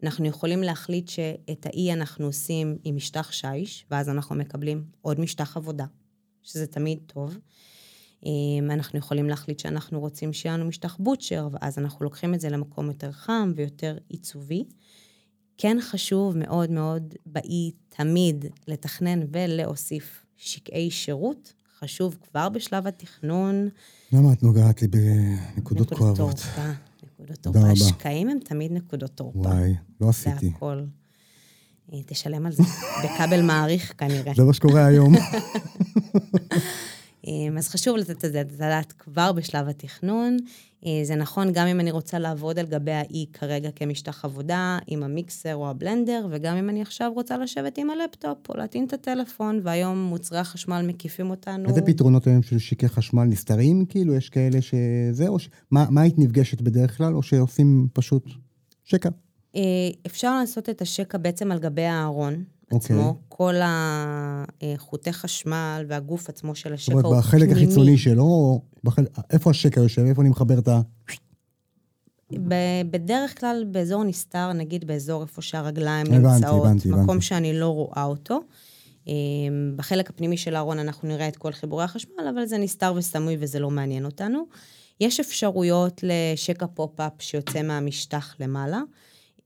[0.04, 5.58] אנחנו יכולים להחליט שאת האי אנחנו עושים עם משטח שיש, ואז אנחנו מקבלים עוד משטח
[5.58, 5.86] עבודה,
[6.44, 7.38] שזה תמיד טוב.
[8.26, 12.50] אמ, אנחנו יכולים להחליט שאנחנו רוצים שיהיה לנו משטח בוטשר, ואז אנחנו לוקחים את זה
[12.50, 14.66] למקום יותר חם ויותר עיצובי.
[15.58, 21.54] כן חשוב מאוד מאוד באי תמיד לתכנן ולהוסיף שקעי שירות.
[21.80, 23.70] חשוב כבר בשלב התכנון.
[24.12, 26.20] למה את נוגעת לי בנקודות כואבות?
[26.20, 26.72] נקודות תורפה,
[27.04, 27.72] נקודות תורפה.
[27.72, 29.40] השקעים הם תמיד נקודות תורפה.
[29.40, 30.46] וואי, לא עשיתי.
[30.46, 30.82] זה הכל.
[31.94, 32.64] אה, תשלם על זה
[33.04, 34.34] בכבל מעריך כנראה.
[34.36, 35.16] זה מה שקורה היום.
[37.28, 40.38] אמ, אז חשוב לתת את זה לדעת כבר בשלב התכנון.
[40.86, 45.04] אה, זה נכון גם אם אני רוצה לעבוד על גבי האי כרגע כמשטח עבודה, עם
[45.04, 49.60] המיקסר או הבלנדר, וגם אם אני עכשיו רוצה לשבת עם הלפטופ או להטעין את הטלפון,
[49.64, 51.70] והיום מוצרי החשמל מקיפים אותנו.
[51.70, 53.86] איזה פתרונות היום של שקי חשמל נסתרים?
[53.86, 55.50] כאילו, יש כאלה שזה, או ש...
[55.72, 58.30] מה, מה היית נפגשת בדרך כלל, או שעושים פשוט
[58.84, 59.10] שקע?
[59.56, 59.62] אה,
[60.06, 62.44] אפשר לעשות את השקע בעצם על גבי הארון.
[62.72, 63.04] עצמו, okay.
[63.04, 63.22] אוקיי.
[63.28, 67.22] כל החוטי חשמל והגוף עצמו של השקע הוא פנימי.
[67.22, 69.06] זאת אומרת, בחלק החיצוני שלו, בחל...
[69.32, 70.02] איפה השקע יושב?
[70.02, 70.82] איפה אני מחבר את ה...
[72.92, 77.26] בדרך כלל באזור נסתר, נגיד באזור איפה שהרגליים נמצאות, הבנתי, מקום הבנתי.
[77.26, 78.40] שאני לא רואה אותו.
[79.08, 83.38] אמ, בחלק הפנימי של הארון אנחנו נראה את כל חיבורי החשמל, אבל זה נסתר וסמוי
[83.40, 84.44] וזה לא מעניין אותנו.
[85.02, 88.82] יש אפשרויות לשקע pop-up שיוצא מהמשטח למעלה.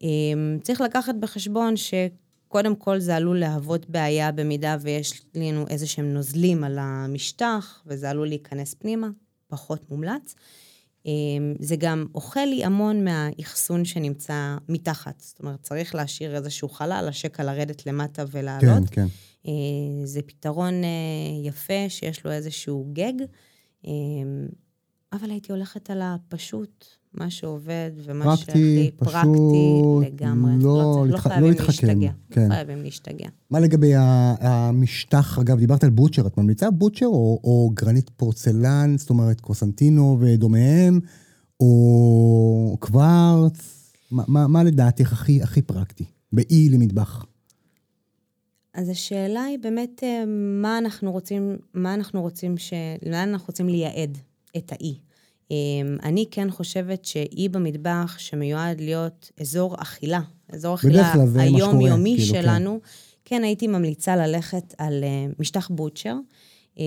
[0.02, 1.94] אמ, צריך לקחת בחשבון ש...
[2.48, 8.10] קודם כל זה עלול להוות בעיה במידה ויש לנו איזה שהם נוזלים על המשטח, וזה
[8.10, 9.08] עלול להיכנס פנימה,
[9.48, 10.36] פחות מומלץ.
[11.06, 15.20] אמ, זה גם אוכל לי המון מהאחסון שנמצא מתחת.
[15.20, 18.90] זאת אומרת, צריך להשאיר איזשהו חלל, השקע לרדת למטה ולעלות.
[18.90, 19.08] כן, כן.
[19.48, 23.14] אה, זה פתרון אה, יפה שיש לו איזשהו גג,
[23.86, 24.48] אמ,
[25.22, 30.52] אבל הייתי הולכת על הפשוט, מה שעובד ומה פרקטי, שהכי פשוט, פרקטי לגמרי.
[30.64, 32.12] לא, לא, לא חייבים לא להשתגע.
[32.32, 32.50] כן.
[32.50, 33.28] לא חייבים להשתגע.
[33.50, 39.10] מה לגבי המשטח, אגב, דיברת על בוטשר, את ממליצה בוטשר או, או גרנית פורצלן, זאת
[39.10, 41.00] אומרת קוסנטינו ודומיהם,
[41.60, 43.92] או קוורץ?
[44.12, 47.26] מה, מה, מה לדעתך הכי, הכי פרקטי באי למטבח?
[48.74, 50.24] אז השאלה היא באמת אה,
[50.62, 52.74] מה אנחנו רוצים, מה אנחנו רוצים, ש...
[53.06, 54.18] לאן אנחנו רוצים לייעד
[54.58, 55.07] את האי.
[55.52, 62.42] אמ, אני כן חושבת שאי במטבח שמיועד להיות אזור אכילה, אזור אכילה היומיומי כאילו, כן.
[62.42, 62.88] שלנו, כן.
[63.26, 66.16] כן הייתי ממליצה ללכת על אה, משטח בוטשר.
[66.76, 66.80] Uh,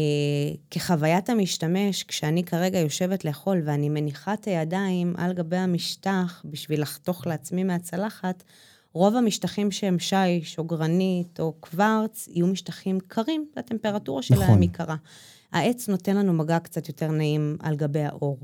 [0.70, 7.26] כחוויית המשתמש, כשאני כרגע יושבת לאכול ואני מניחה את הידיים על גבי המשטח בשביל לחתוך
[7.26, 8.42] לעצמי מהצלחת,
[8.92, 14.60] רוב המשטחים שהם שיש או גרנית או קוורץ יהיו משטחים קרים, והטמפרטורה שלהם נכון.
[14.60, 14.96] היא קרה.
[15.52, 18.38] העץ נותן לנו מגע קצת יותר נעים על גבי האור.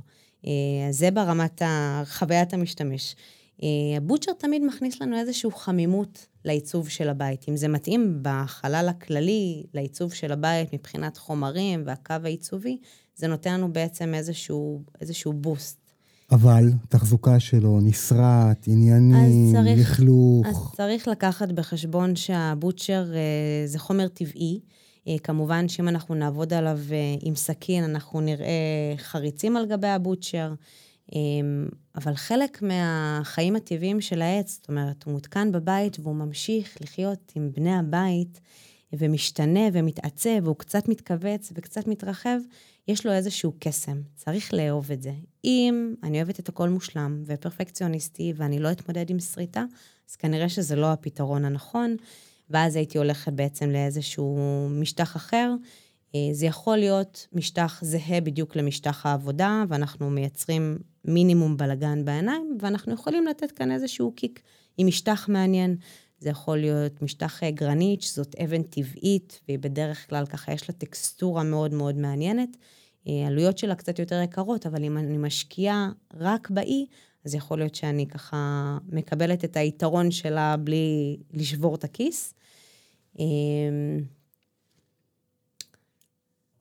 [0.47, 0.53] אה,
[0.91, 1.63] זה ברמת
[2.05, 3.17] חוויית המשתמש.
[3.63, 7.45] אה, הבוטשר תמיד מכניס לנו איזושהי חמימות לעיצוב של הבית.
[7.49, 12.79] אם זה מתאים בחלל הכללי לעיצוב של הבית מבחינת חומרים והקו העיצובי,
[13.17, 15.87] זה נותן לנו בעצם איזשהו, איזשהו בוסט.
[16.33, 20.47] אבל תחזוקה שלו, נסרט, ענייני, לכלוך.
[20.47, 24.61] אז צריך לקחת בחשבון שהבוטשר אה, זה חומר טבעי.
[25.09, 30.55] אה, כמובן שאם אנחנו נעבוד עליו אה, עם סכין, אנחנו נראה חריצים על גבי הבוטשר,
[31.15, 31.21] אה,
[31.95, 37.51] אבל חלק מהחיים הטבעיים של העץ, זאת אומרת, הוא מותקן בבית והוא ממשיך לחיות עם
[37.53, 38.41] בני הבית,
[38.93, 42.39] ומשתנה ומתעצב, והוא קצת מתכווץ וקצת מתרחב,
[42.89, 44.01] יש לו איזשהו קסם.
[44.15, 45.13] צריך לאהוב את זה.
[45.45, 49.65] אם אני אוהבת את הכל מושלם ופרפקציוניסטי ואני לא אתמודד עם שריטה,
[50.11, 51.97] אז כנראה שזה לא הפתרון הנכון.
[52.51, 54.39] ואז הייתי הולכת בעצם לאיזשהו
[54.71, 55.55] משטח אחר.
[56.15, 62.95] אה, זה יכול להיות משטח זהה בדיוק למשטח העבודה, ואנחנו מייצרים מינימום בלגן בעיניים, ואנחנו
[62.95, 64.43] יכולים לתת כאן איזשהו קיק
[64.79, 65.77] עם משטח מעניין.
[66.19, 70.75] זה יכול להיות משטח אה, גרנית, שזאת אבן טבעית, והיא בדרך כלל ככה יש לה
[70.75, 72.57] טקסטורה מאוד מאוד מעניינת.
[73.09, 76.87] אה, עלויות שלה קצת יותר יקרות, אבל אם אני משקיעה רק באי,
[77.27, 82.35] אז יכול להיות שאני ככה מקבלת את היתרון שלה בלי לשבור את הכיס.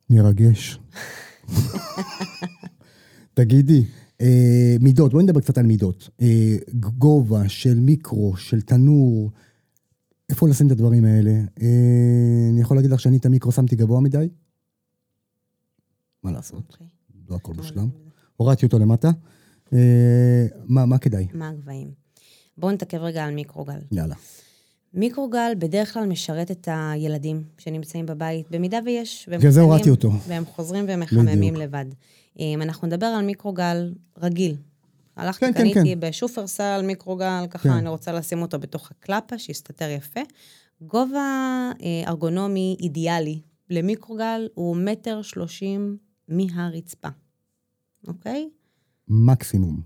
[0.10, 0.80] נרגש.
[1.49, 1.56] אמ,
[3.34, 3.84] תגידי,
[4.21, 6.10] אה, מידות, בואי נדבר קצת על מידות.
[6.21, 9.32] אה, גובה של מיקרו, של תנור,
[10.30, 11.32] איפה לשים את הדברים האלה?
[11.62, 14.30] אה, אני יכול להגיד לך שאני את המיקרו שמתי גבוה מדי?
[16.23, 16.60] מה לעשות?
[16.69, 16.73] Okay.
[16.73, 16.88] אוקיי.
[17.30, 17.88] לא הכל מושלם.
[18.36, 19.12] הורדתי אותו למטה.
[19.73, 21.28] אה, מה, מה כדאי?
[21.34, 21.91] מה הגבהים?
[22.58, 23.80] בואו נתעכב רגע על מיקרוגל.
[23.91, 24.15] יאללה.
[24.93, 29.30] מיקרוגל בדרך כלל משרת את הילדים שנמצאים בבית, במידה ויש.
[29.32, 30.12] בגלל זה הורדתי אותו.
[30.28, 31.58] והם חוזרים ומחממים בדיוק.
[31.58, 31.86] לבד.
[32.39, 34.56] אם אנחנו נדבר על מיקרוגל רגיל.
[35.15, 35.99] הלכתי, כן, כן קניתי כן, כן.
[35.99, 37.75] בשופרסל מיקרוגל, ככה כן.
[37.75, 40.21] אני רוצה לשים אותו בתוך הקלפה, שיסתתר יפה.
[40.82, 45.97] גובה אה, ארגונומי אידיאלי למיקרוגל הוא מטר שלושים
[46.28, 47.08] מהרצפה,
[48.08, 48.49] אוקיי?
[49.08, 49.82] מקסימום.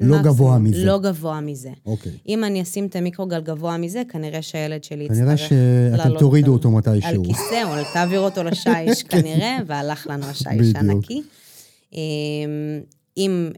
[0.00, 0.84] לא מקסימום, גבוה מזה.
[0.84, 1.70] לא גבוה מזה.
[1.86, 2.12] אוקיי.
[2.28, 6.46] אם אני אשים את המיקרוגל גבוה מזה, כנראה שהילד שלי כנראה יצטרך שאתם לעלות תורידו
[6.52, 7.24] על- אותו על מתישהו.
[7.24, 10.46] כיסא, או תעביר אותו לשיש כנראה, והלך לנו השיש.
[10.74, 11.22] הנקי.
[11.92, 11.98] אמ,
[13.16, 13.50] אם,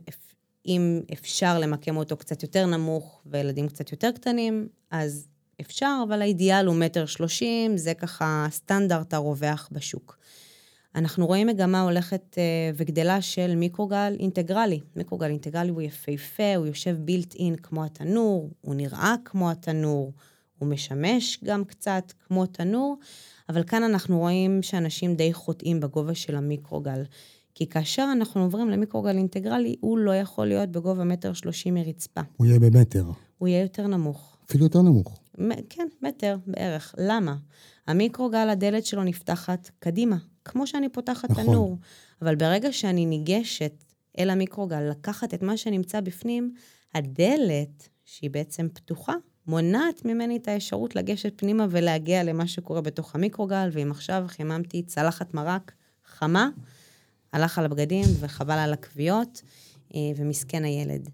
[0.67, 5.27] אם אפשר למקם אותו קצת יותר נמוך, וילדים קצת יותר קטנים, אז
[5.61, 10.19] אפשר, אבל האידיאל הוא מטר שלושים, זה ככה סטנדרט הרווח בשוק.
[10.95, 12.43] אנחנו רואים מגמה הולכת אה,
[12.75, 14.81] וגדלה של מיקרוגל אינטגרלי.
[14.97, 20.13] מיקרוגל אינטגרלי הוא יפהפה, הוא יושב בילט אין כמו התנור, הוא נראה כמו התנור,
[20.59, 22.97] הוא משמש גם קצת כמו תנור,
[23.49, 27.03] אבל כאן אנחנו רואים שאנשים די חוטאים בגובה של המיקרוגל.
[27.55, 32.21] כי כאשר אנחנו עוברים למיקרוגל אינטגרלי, הוא לא יכול להיות בגובה מטר שלושים מרצפה.
[32.37, 33.05] הוא יהיה במטר.
[33.39, 34.37] הוא יהיה יותר נמוך.
[34.49, 35.19] אפילו יותר נמוך.
[35.39, 36.95] מ- כן, מטר בערך.
[36.99, 37.37] למה?
[37.87, 41.45] המיקרוגל, הדלת שלו נפתחת קדימה, כמו שאני פותחת נכון.
[41.45, 41.79] תנור.
[42.23, 43.85] אבל ברגע שאני ניגשת
[44.19, 46.55] אל המיקרוגל, לקחת את מה שנמצא בפנים,
[46.95, 49.15] הדלת, שהיא בעצם פתוחה,
[49.47, 55.35] מונעת ממני את האפשרות לגשת פנימה ולהגיע למה שקורה בתוך המיקרוגל, ואם עכשיו חיממתי צלחת
[55.35, 55.73] מרק
[56.05, 56.51] חמה,
[57.33, 59.43] הלך על הבגדים וחבל על הכוויות,
[59.95, 61.09] אה, ומסכן הילד.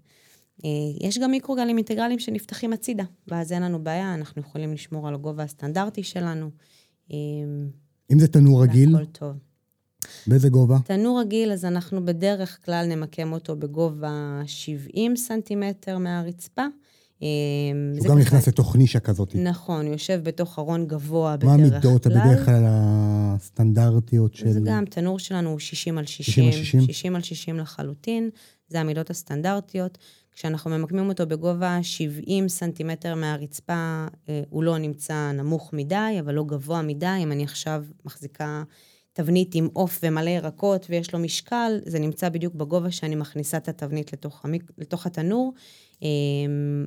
[0.65, 0.69] אה,
[1.07, 5.43] יש גם מיקרוגלים אינטגרליים שנפתחים הצידה, ואז אין לנו בעיה, אנחנו יכולים לשמור על הגובה
[5.43, 6.49] הסטנדרטי שלנו.
[8.11, 9.31] אם זה תנור רגיל, והכל טוב.
[10.27, 10.77] באיזה גובה?
[10.85, 16.61] תנור רגיל, אז אנחנו בדרך כלל נמקם אותו בגובה 70 סנטימטר מהרצפה.
[17.23, 17.27] אה,
[17.97, 19.35] הוא גם ככה- נכנס לתוך נישה כזאת.
[19.35, 22.13] נכון, הוא יושב בתוך ארון גבוה מה בדרך המידות כלל.
[22.13, 24.51] בדרך כלל הסטנדרטיות של...
[24.51, 26.81] זה גם, תנור שלנו הוא 60 על 60, 60 על 60?
[26.81, 28.29] 60 על 60 לחלוטין,
[28.69, 29.97] זה המידות הסטנדרטיות.
[30.39, 36.43] כשאנחנו ממקמים אותו בגובה 70 סנטימטר מהרצפה, אה, הוא לא נמצא נמוך מדי, אבל לא
[36.43, 37.19] גבוה מדי.
[37.23, 38.63] אם אני עכשיו מחזיקה
[39.13, 43.67] תבנית עם עוף ומלא ירקות ויש לו משקל, זה נמצא בדיוק בגובה שאני מכניסה את
[43.67, 44.71] התבנית לתוך, המיק...
[44.77, 45.53] לתוך התנור,
[46.03, 46.07] אה,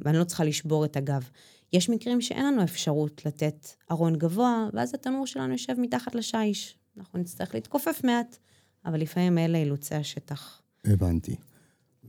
[0.04, 1.28] ואני לא צריכה לשבור את הגב.
[1.72, 6.76] יש מקרים שאין לנו אפשרות לתת ארון גבוה, ואז התנור שלנו יושב מתחת לשיש.
[6.98, 8.36] אנחנו נצטרך להתכופף מעט,
[8.84, 10.62] אבל לפעמים אלה אילוצי השטח.
[10.84, 11.36] הבנתי.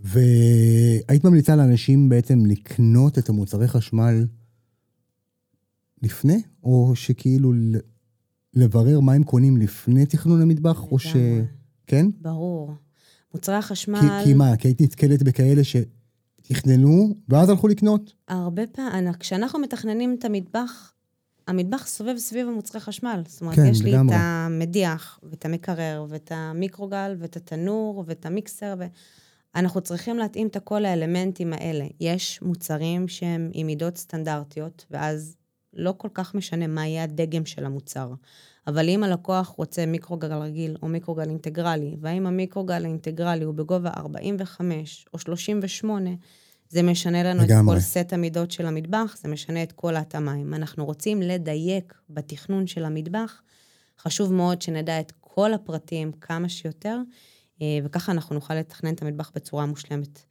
[0.04, 4.26] והיית ממליצה לאנשים בעצם לקנות את המוצרי חשמל
[6.02, 7.54] לפני, או שכאילו
[8.54, 11.16] לברר מה הם קונים לפני תכנון המטבח, או ש...
[11.88, 12.06] כן?
[12.22, 12.72] ברור.
[13.34, 14.00] מוצרי החשמל...
[14.00, 18.14] כי, כי מה, כי היית נתקלת בכאלה שתכננו, ואז הלכו לקנות?
[18.28, 20.94] הרבה פעמים, כשאנחנו מתכננים את המטבח,
[21.48, 23.22] המטבח סובב סביב המוצרי חשמל.
[23.28, 24.16] זאת אומרת, כן, יש לי לגמרי.
[24.16, 28.76] את המדיח, ואת המקרר, ואת המיקרוגל, ואת התנור, ואת המיקסר,
[29.56, 31.86] ואנחנו צריכים להתאים את כל האלמנטים האלה.
[32.00, 35.38] יש מוצרים שהם עם מידות סטנדרטיות, ואז
[35.74, 38.14] לא כל כך משנה מה יהיה הדגם של המוצר.
[38.68, 45.06] אבל אם הלקוח רוצה מיקרוגל רגיל או מיקרוגל אינטגרלי, והאם המיקרוגל האינטגרלי הוא בגובה 45
[45.14, 46.10] או 38,
[46.70, 47.76] זה משנה לנו לגמרי.
[47.76, 50.36] את כל סט המידות של המטבח, זה משנה את כל ההתאמה.
[50.36, 53.42] אם אנחנו רוצים לדייק בתכנון של המטבח,
[54.00, 56.98] חשוב מאוד שנדע את כל הפרטים כמה שיותר,
[57.84, 60.24] וככה אנחנו נוכל לתכנן את המטבח בצורה מושלמת.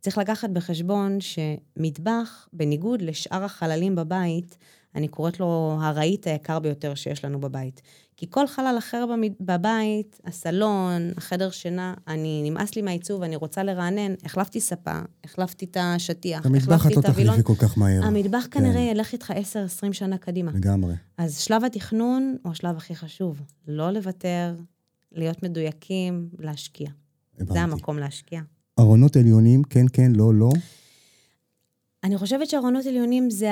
[0.00, 4.56] צריך לקחת בחשבון שמטבח, בניגוד לשאר החללים בבית,
[4.94, 7.82] אני קוראת לו הרהיט היקר ביותר שיש לנו בבית.
[8.16, 9.04] כי כל חלל אחר
[9.40, 15.76] בבית, הסלון, החדר שינה, אני, נמאס לי מהעיצוב, אני רוצה לרענן, החלפתי ספה, החלפתי את
[15.80, 17.42] השטיח, את המטבח החלפתי את לא את הווילון.
[17.42, 18.04] תחליפי כל כך מהר.
[18.04, 20.52] המטבח כנראה ילך איתך 10-20 שנה קדימה.
[20.52, 20.94] לגמרי.
[21.18, 23.40] אז שלב התכנון הוא השלב הכי חשוב.
[23.68, 24.54] לא לוותר,
[25.12, 26.88] להיות מדויקים, להשקיע.
[27.36, 27.52] הבנתי.
[27.52, 28.40] זה המקום להשקיע.
[28.78, 30.50] ארונות עליונים, כן, כן, לא, לא.
[32.04, 33.50] אני חושבת שארונות עליונים זה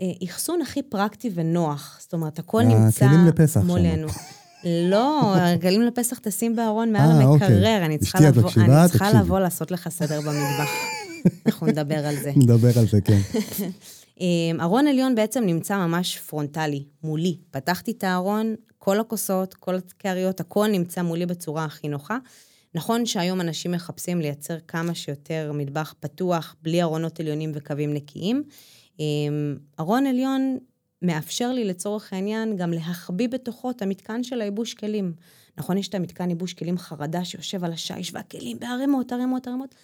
[0.00, 1.98] האחסון הכי פרקטי ונוח.
[2.00, 4.08] זאת אומרת, הכל נמצא לפסח מולנו.
[4.90, 7.84] לא, הכלים לפסח תשים בארון מעל אה, המקרר, אוקיי.
[7.86, 8.80] אני צריכה לבוא- מקשיבה?
[8.82, 9.12] אני צריכה.
[9.12, 10.68] לבוא לעשות לך סדר במטבח.
[11.46, 12.32] אנחנו נדבר על זה.
[12.36, 13.18] נדבר על זה, כן.
[14.20, 17.38] אמ, ארון עליון בעצם נמצא ממש פרונטלי, מולי.
[17.50, 22.18] פתחתי את הארון, כל הכוסות, כל הכריות, הכל נמצא מולי בצורה הכי נוחה.
[22.74, 28.42] נכון שהיום אנשים מחפשים לייצר כמה שיותר מטבח פתוח, בלי ארונות עליונים וקווים נקיים.
[29.00, 30.58] אמ, ארון עליון
[31.02, 35.12] מאפשר לי לצורך העניין גם להחביא בתוכו את המתקן של הייבוש כלים.
[35.58, 39.74] נכון, יש את המתקן ייבוש כלים חרדה שיושב על השיש והכלים בערימות, ערימות, ערימות.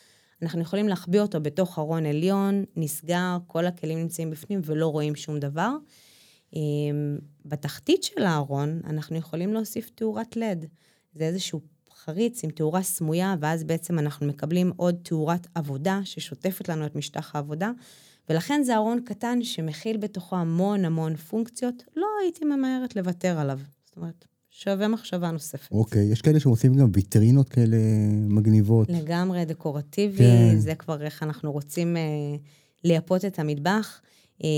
[0.42, 5.38] אנחנו יכולים להחביא אותו בתוך ארון עליון, נסגר, כל הכלים נמצאים בפנים ולא רואים שום
[5.38, 5.76] דבר.
[6.54, 10.66] אמ, בתחתית של הארון אנחנו יכולים להוסיף תאורת לד.
[11.12, 11.60] זה איזשהו
[11.94, 17.34] חריץ עם תאורה סמויה, ואז בעצם אנחנו מקבלים עוד תאורת עבודה ששוטפת לנו את משטח
[17.34, 17.70] העבודה.
[18.28, 23.60] ולכן זה ארון קטן שמכיל בתוכו המון המון פונקציות, לא הייתי ממהרת לוותר עליו.
[23.84, 24.24] זאת אומרת,
[24.56, 25.72] שווה מחשבה נוספת.
[25.72, 27.76] אוקיי, יש כאלה שעושים גם ויטרינות כאלה
[28.28, 28.88] מגניבות.
[28.90, 30.58] לגמרי דקורטיבי, כן.
[30.58, 32.02] זה כבר איך אנחנו רוצים אה,
[32.84, 34.00] לייפות את המטבח.
[34.44, 34.48] אה,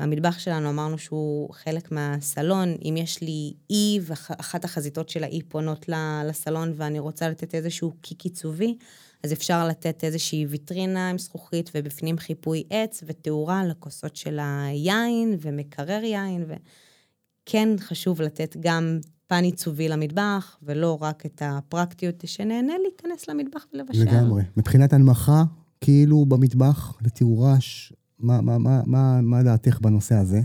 [0.00, 2.76] המטבח שלנו, אמרנו שהוא חלק מהסלון.
[2.84, 5.86] אם יש לי אי, ואחת החזיתות של האי פונות
[6.24, 8.76] לסלון, ואני רוצה לתת איזשהו קיק עיצובי,
[9.24, 16.04] אז אפשר לתת איזושהי ויטרינה עם זכוכית, ובפנים חיפוי עץ ותאורה לכוסות של היין, ומקרר
[16.04, 23.66] יין, וכן חשוב לתת גם פן עיצובי למטבח, ולא רק את הפרקטיות שנהנה להיכנס למטבח
[23.74, 24.02] ולבשל.
[24.02, 24.42] לגמרי.
[24.56, 25.44] מבחינת הנמכה,
[25.80, 30.40] כאילו במטבח, לתאורש, מה, מה, מה, מה, מה דעתך בנושא הזה?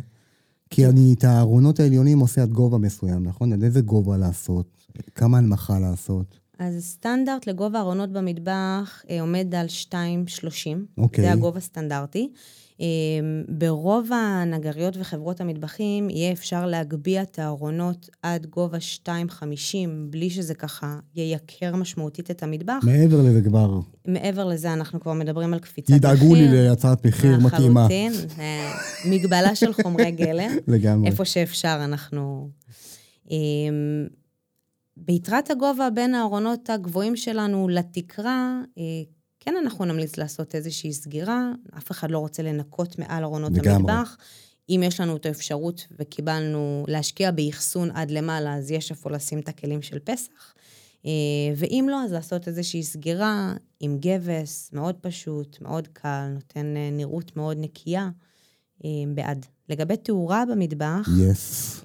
[0.69, 3.53] כי אני את הארונות העליונים עושה עד גובה מסוים, נכון?
[3.53, 4.87] עד איזה גובה לעשות?
[5.15, 6.39] כמה הנמכה לעשות?
[6.59, 9.93] אז סטנדרט לגובה ארונות במטבח אה, עומד על 2.30.
[10.97, 11.23] אוקיי.
[11.23, 12.31] זה הגובה סטנדרטי.
[12.81, 12.87] אה,
[13.49, 19.43] ברוב הנגריות וחברות המטבחים יהיה אפשר להגביה את הארונות עד גובה 2.50,
[20.09, 22.83] בלי שזה ככה ייקר משמעותית את המטבח.
[22.83, 26.11] מעבר לזה כבר, מעבר לזה, אנחנו כבר מדברים על קפיצת מחיר.
[26.11, 27.79] ידאגו לי להצעת מחיר מתאימה.
[27.85, 28.13] לחלוטין.
[28.39, 28.71] אה,
[29.05, 30.51] מגבלה של חומרי גלם.
[30.67, 31.09] לגמרי.
[31.09, 32.49] איפה שאפשר אנחנו...
[33.31, 34.07] אמ,
[34.97, 38.83] ביתרת הגובה בין הארונות הגבוהים שלנו לתקרה, אה,
[39.43, 43.51] כן אנחנו נמליץ לעשות איזושהי סגירה, אף אחד לא רוצה לנקות מעל ארונות.
[43.65, 44.17] המטבח.
[44.69, 49.49] אם יש לנו את האפשרות וקיבלנו להשקיע באחסון עד למעלה, אז יש איפה לשים את
[49.49, 50.53] הכלים של פסח.
[51.05, 51.11] אה,
[51.55, 57.37] ואם לא, אז לעשות איזושהי סגירה עם גבס, מאוד פשוט, מאוד קל, נותן אה, נראות
[57.37, 58.09] מאוד נקייה,
[58.85, 59.45] אה, בעד.
[59.69, 61.07] לגבי תאורה במטבח.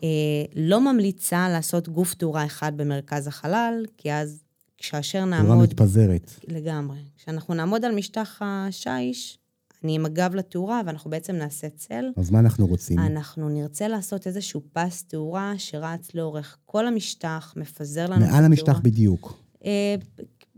[0.03, 0.09] אה,
[0.57, 4.43] לא ממליצה לעשות גוף תאורה אחד במרכז החלל, כי אז
[4.79, 5.63] כאשר תאורה נעמוד...
[5.69, 6.35] מתפזרת.
[6.49, 6.99] לגמרי.
[7.17, 9.39] כשאנחנו נעמוד על משטח השיש,
[9.85, 12.05] אני עם הגב לתאורה, ואנחנו בעצם נעשה צל.
[12.17, 12.99] אז מה אנחנו רוצים?
[12.99, 18.63] אנחנו נרצה לעשות איזשהו פס תאורה שרץ לאורך כל המשטח, מפזר לנו את מעל המשטח
[18.63, 18.81] התאורה.
[18.81, 19.39] בדיוק.
[19.65, 19.95] אה,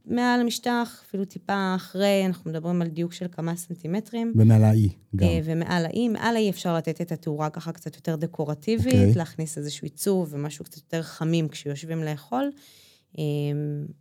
[0.06, 4.32] מעל המשטח, אפילו טיפה אחרי, אנחנו מדברים על דיוק של כמה סנטימטרים.
[4.36, 5.28] ומעל האי גם.
[5.28, 9.14] אה, ומעל האי, מעל האי אפשר לתת את התאורה ככה קצת יותר דקורטיבית, אוקיי.
[9.14, 12.50] להכניס איזשהו עיצוב ומשהו קצת יותר חמים כשיושבים לאכול.
[13.18, 13.22] אה,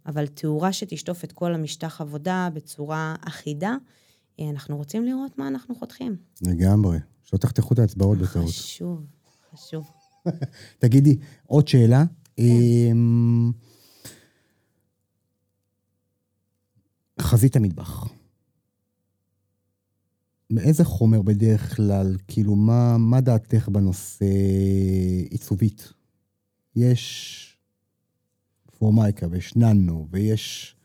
[0.05, 3.76] אבל תאורה שתשטוף את כל המשטח עבודה בצורה אחידה,
[4.39, 6.16] אה, אנחנו רוצים לראות מה אנחנו חותכים.
[6.41, 6.97] לגמרי.
[7.24, 8.47] שלא תחתכו את האצבעות בטעות.
[8.47, 9.05] חשוב,
[9.53, 9.91] חשוב.
[10.80, 12.03] תגידי, עוד שאלה.
[12.36, 12.43] כן.
[12.43, 13.51] אמ,
[17.22, 18.08] חזית המטבח.
[20.49, 24.26] מאיזה חומר בדרך כלל, כאילו, מה, מה דעתך בנושא
[25.30, 25.93] עיצובית?
[26.76, 27.57] יש
[28.78, 30.75] פורמייקה ויש ננו ויש...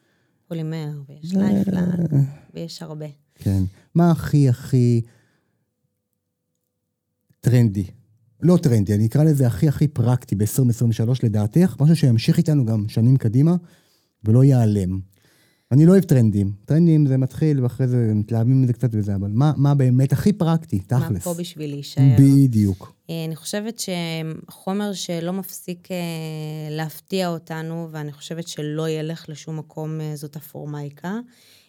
[0.49, 2.15] פולימר, ויש לייפלנד,
[2.55, 3.07] ויש הרבה.
[3.35, 3.63] כן.
[3.95, 5.01] מה הכי הכי
[7.41, 7.85] טרנדי?
[8.43, 13.17] לא טרנדי, אני אקרא לזה הכי הכי פרקטי ב-2023 לדעתך, משהו שימשיך איתנו גם שנים
[13.17, 13.57] קדימה
[14.25, 15.01] ולא ייעלם.
[15.73, 16.53] אני לא אוהב טרנדים.
[16.65, 20.81] טרנדים זה מתחיל ואחרי זה מתלהבים מזה קצת וזה, אבל מה, מה באמת הכי פרקטי,
[20.93, 21.25] מה תכלס?
[21.25, 22.03] פה בשביל להישאר?
[22.19, 22.95] בדיוק.
[23.11, 23.83] אה, אני חושבת
[24.49, 25.97] שחומר שלא מפסיק אה,
[26.71, 31.19] להפתיע אותנו, ואני חושבת שלא ילך לשום מקום, אה, זאת הפורמייקה.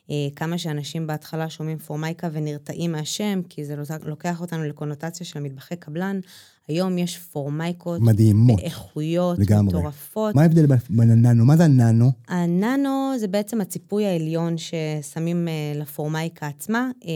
[0.10, 3.76] אה, כמה שאנשים בהתחלה שומעים פורמייקה ונרתעים מהשם, כי זה
[4.06, 6.20] לוקח- אותנו לקונוטציה של מטבחי קבלן.
[6.68, 8.60] היום יש פורמייקות מדהימות.
[8.60, 9.78] באיכויות לגמרי.
[9.78, 10.36] מטורפות.
[10.36, 11.45] מה ההבדל ב- בין הננו?
[11.45, 12.12] מה זה הננו?
[12.28, 12.89] הננו
[13.20, 16.89] זה בעצם הציפוי העליון ששמים אה, לפורמייקה עצמה.
[17.06, 17.10] אה,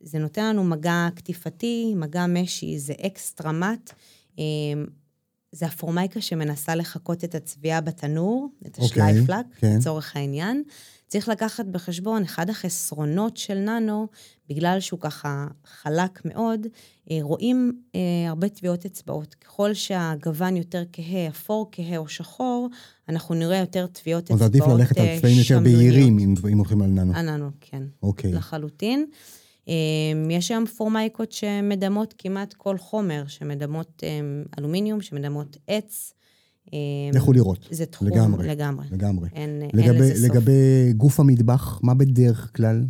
[0.00, 3.92] זה נותן לנו מגע קטיפתי, מגע משי, זה אקסטרה מט.
[4.38, 4.44] אה,
[5.52, 9.76] זה הפורמייקה שמנסה לחקות את הצביעה בתנור, את אוקיי, השלייפלק, כן.
[9.78, 10.62] לצורך העניין.
[11.12, 14.06] צריך לקחת בחשבון, אחד החסרונות של ננו,
[14.48, 16.66] בגלל שהוא ככה חלק מאוד,
[17.10, 19.34] אה, רואים אה, הרבה טביעות אצבעות.
[19.34, 22.68] ככל שהגוון יותר כהה, אפור כהה או שחור,
[23.08, 25.60] אנחנו נראה יותר טביעות אז אצבעות עדיף ללכת על אה, צבעים יותר.
[25.60, 27.14] בהירים אם אם הולכים על ננו.
[27.14, 27.82] הננו, כן.
[28.02, 28.32] אוקיי.
[28.32, 29.06] לחלוטין.
[30.30, 34.02] יש היום פורמייקות שמדמות כמעט כל חומר, שמדמות
[34.58, 36.14] אלומיניום, שמדמות עץ.
[36.72, 36.78] אמ,
[37.14, 37.68] לכו לראות.
[37.70, 38.48] זה תחום לגמרי.
[38.48, 38.86] לגמרי.
[38.90, 39.28] לגמרי.
[39.34, 40.36] אין, אין לגבי, לזה סוף.
[40.36, 40.52] לגבי
[40.96, 42.84] גוף המטבח, מה בדרך כלל?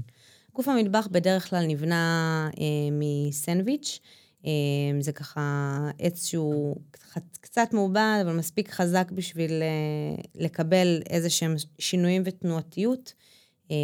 [0.55, 4.01] גוף המטבח בדרך כלל נבנה אה, מסנדוויץ'.
[4.47, 4.51] אה,
[5.01, 5.51] זה ככה
[5.99, 6.77] עץ שהוא
[7.41, 13.13] קצת- מעובד, אבל מספיק חזק בשביל אה, לקבל איזה שהם שינויים ותנועתיות,
[13.71, 13.77] אה,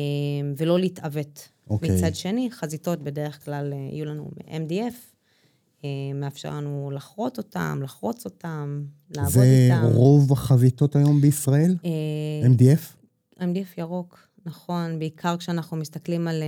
[0.56, 1.48] ולא להתעוות.
[1.70, 1.90] אוקיי.
[1.90, 4.88] מצד שני, חזיתות בדרך כלל אה, יהיו לנו מ-MDF, אה,
[6.14, 9.84] מאפשר לנו לחרוט אותם, לחרוץ אותם, לעבוד זה איתם.
[9.84, 11.76] רוב החזיתות היום בישראל?
[11.84, 12.98] אה, MDF?
[13.40, 16.46] MDF ירוק, נכון, בעיקר כשאנחנו מסתכלים על אה,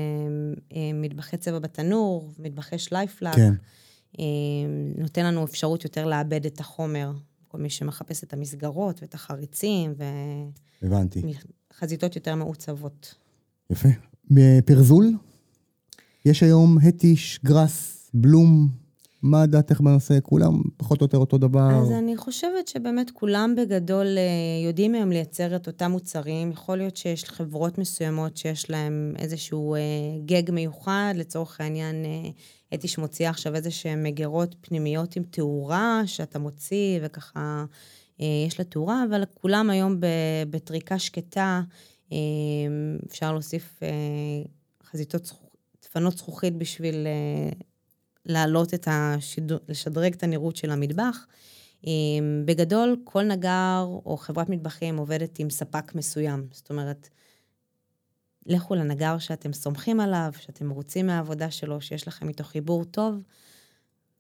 [0.76, 3.34] אה, מטבחי צבע בתנור, מטבחי שלייפלק.
[3.34, 3.54] כן.
[4.18, 4.24] אה,
[4.98, 7.12] נותן לנו אפשרות יותר לעבד את החומר.
[7.48, 9.94] כל מי שמחפש את המסגרות ואת החריצים
[10.82, 11.22] הבנתי.
[11.72, 13.14] וחזיתות יותר מעוצבות.
[13.70, 13.88] יפה.
[14.30, 15.12] בפרזול?
[16.24, 18.68] יש היום הטיש, גראס, בלום.
[19.22, 20.18] מה דעתך בנושא?
[20.22, 21.70] כולם פחות או יותר אותו דבר?
[21.82, 26.50] אז אני חושבת שבאמת כולם בגדול אה, יודעים היום לייצר את אותם מוצרים.
[26.50, 29.80] יכול להיות שיש חברות מסוימות שיש להן איזשהו אה,
[30.26, 32.30] גג מיוחד, לצורך העניין, אה,
[32.74, 37.64] אתי שמוציאה עכשיו איזה שהן מגירות פנימיות עם תאורה שאתה מוציא, וככה
[38.46, 39.96] יש לה תאורה, אבל כולם היום
[40.50, 41.62] בטריקה שקטה,
[43.06, 43.80] אפשר להוסיף
[44.84, 45.32] חזיתות,
[45.82, 47.06] דפנות זכוכית בשביל
[48.26, 51.26] להעלות את השידור, לשדרג את הנראות של המטבח.
[52.44, 56.46] בגדול, כל נגר או חברת מטבחים עובדת עם ספק מסוים.
[56.52, 57.08] זאת אומרת,
[58.46, 63.14] לכו לנגר שאתם סומכים עליו, שאתם מרוצים מהעבודה שלו, שיש לכם איתו חיבור טוב,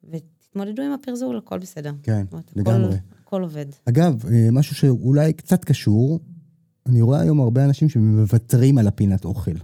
[0.04, 1.92] ותתמודדו עם הפרזול, הכל בסדר.
[2.02, 2.94] כן, אומרת, לגמרי.
[2.94, 3.66] הכל, הכל עובד.
[3.88, 6.20] אגב, אה, משהו שאולי קצת קשור,
[6.86, 9.54] אני רואה היום הרבה אנשים שמוותרים על הפינת אוכל.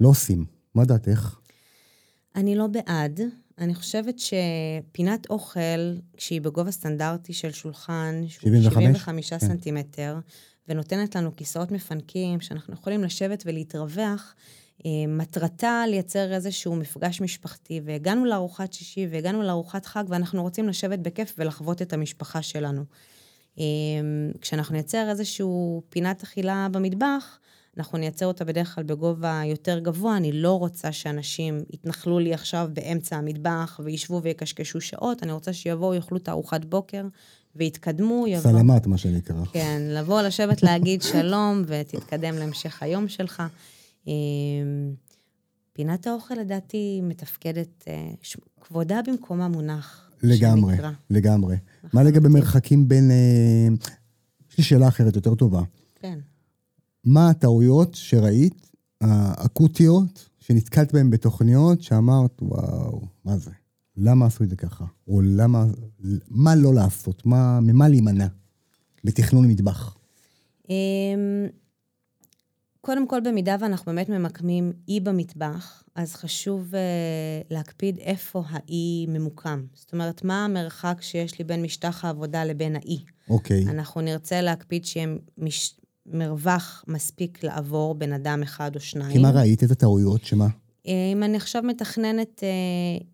[0.00, 0.44] לא עושים.
[0.74, 1.38] מה דעתך?
[2.34, 3.20] אני לא בעד.
[3.58, 9.38] אני חושבת שפינת אוכל, כשהיא בגובה סטנדרטי של שולחן, 75, 75 כן.
[9.38, 10.18] סנטימטר,
[10.68, 14.34] ונותנת לנו כיסאות מפנקים, שאנחנו יכולים לשבת ולהתרווח,
[14.86, 20.98] אה, מטרתה לייצר איזשהו מפגש משפחתי, והגענו לארוחת שישי והגענו לארוחת חג, ואנחנו רוצים לשבת
[20.98, 22.84] בכיף ולחוות את המשפחה שלנו.
[23.58, 23.64] אה,
[24.40, 27.38] כשאנחנו נייצר איזשהו פינת אכילה במטבח,
[27.78, 30.16] אנחנו נייצר אותה בדרך כלל בגובה יותר גבוה.
[30.16, 35.94] אני לא רוצה שאנשים יתנחלו לי עכשיו באמצע המטבח וישבו ויקשקשו שעות, אני רוצה שיבואו,
[35.94, 37.06] יאכלו את ארוחת בוקר
[37.56, 38.24] ויתקדמו.
[38.28, 38.50] יבוא...
[38.50, 39.44] סלמת, מה שנקרא.
[39.52, 43.42] כן, לבוא, לשבת, להגיד שלום ותתקדם להמשך היום שלך.
[44.06, 44.12] אמ,
[45.72, 48.10] פינת האוכל, לדעתי, מתפקדת, אה,
[48.60, 50.10] כבודה במקומה מונח.
[50.22, 50.90] לגמרי, שנקרא.
[51.10, 51.56] לגמרי.
[51.92, 53.10] מה לגבי מרחקים בין...
[53.10, 53.68] אה,
[54.50, 55.62] יש לי שאלה אחרת, יותר טובה.
[57.04, 63.50] מה הטעויות שראית, האקוטיות, שנתקלת בהן בתוכניות, שאמרת, וואו, מה זה?
[63.96, 64.84] למה עשו את זה ככה?
[65.08, 65.64] או למה,
[66.28, 67.26] מה לא לעשות?
[67.26, 68.26] מה, ממה להימנע
[69.04, 69.96] בתכנון מטבח?
[70.68, 71.46] אמ,
[72.80, 76.76] קודם כל, במידה ואנחנו באמת ממקמים אי במטבח, אז חשוב uh,
[77.50, 79.64] להקפיד איפה האי ממוקם.
[79.74, 83.04] זאת אומרת, מה המרחק שיש לי בין משטח העבודה לבין האי.
[83.28, 83.64] אוקיי.
[83.68, 85.76] אנחנו נרצה להקפיד שיהיה מש...
[86.06, 89.12] מרווח מספיק לעבור בן אדם אחד או שניים.
[89.12, 89.64] כי מה ראית?
[89.64, 90.24] את הטעויות?
[90.24, 90.46] שמה?
[90.86, 92.48] אם אני עכשיו מתכננת אה,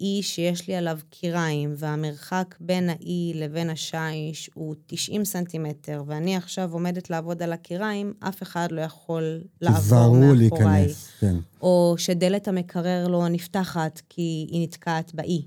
[0.00, 6.72] אי שיש לי עליו קיריים, והמרחק בין האי לבין השיש הוא 90 סנטימטר, ואני עכשיו
[6.72, 10.36] עומדת לעבוד על הקיריים, אף אחד לא יכול לעבור מאחוריי.
[10.36, 11.36] להיכנס, כן.
[11.62, 15.42] או שדלת המקרר לא נפתחת כי היא נתקעת באי.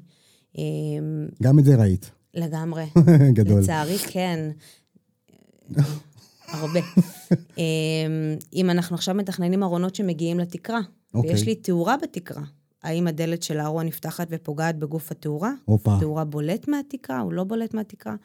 [1.44, 2.12] גם את זה ראית.
[2.34, 2.86] לגמרי.
[3.38, 3.62] גדול.
[3.62, 4.50] לצערי, כן.
[6.54, 6.80] הרבה.
[7.58, 11.20] אמ, אם אנחנו עכשיו מתכננים ארונות שמגיעים לתקרה, okay.
[11.20, 11.46] ויש אוקיי.
[11.46, 12.44] לי תאורה בתקרה,
[12.84, 15.52] האם הדלת של הארון נפתחת ופוגעת בגוף התאורה?
[15.66, 15.98] הופה.
[16.00, 18.16] תאורה בולט מהתקרה או לא בולט מהתקרה?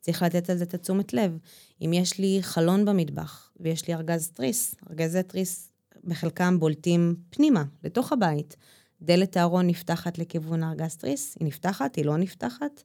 [0.00, 1.38] צריך לתת על זה את התשומת לב.
[1.82, 5.72] אם יש לי חלון במטבח ויש לי ארגז תריס, ארגזי תריס
[6.04, 8.56] בחלקם בולטים פנימה, לתוך הבית.
[9.02, 12.82] דלת הארון נפתחת לכיוון הארגז תריס, היא נפתחת, היא לא נפתחת.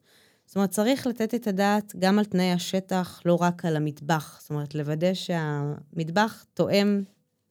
[0.52, 4.40] זאת אומרת, צריך לתת את הדעת גם על תנאי השטח, לא רק על המטבח.
[4.42, 7.04] זאת אומרת, לוודא שהמטבח תואם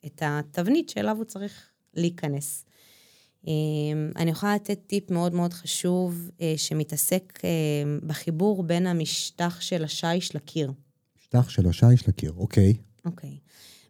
[0.07, 2.65] את התבנית שאליו הוא צריך להיכנס.
[3.47, 3.53] אמ,
[4.17, 7.51] אני יכולה לתת טיפ מאוד מאוד חשוב אה, שמתעסק אה,
[8.07, 10.73] בחיבור בין המשטח של השיש לקיר.
[11.19, 12.75] משטח של השיש לקיר, אוקיי.
[13.05, 13.39] אוקיי.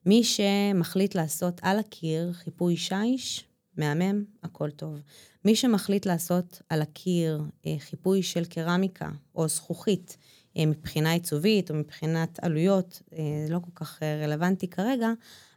[0.07, 3.45] מי שמחליט לעשות על הקיר חיפוי שיש,
[3.77, 5.01] מהמם, הכל טוב.
[5.45, 10.17] מי שמחליט לעשות על הקיר אה, חיפוי של קרמיקה או זכוכית
[10.57, 15.13] אה, מבחינה עיצובית או מבחינת עלויות, אה, זה לא כל כך רלוונטי כרגע,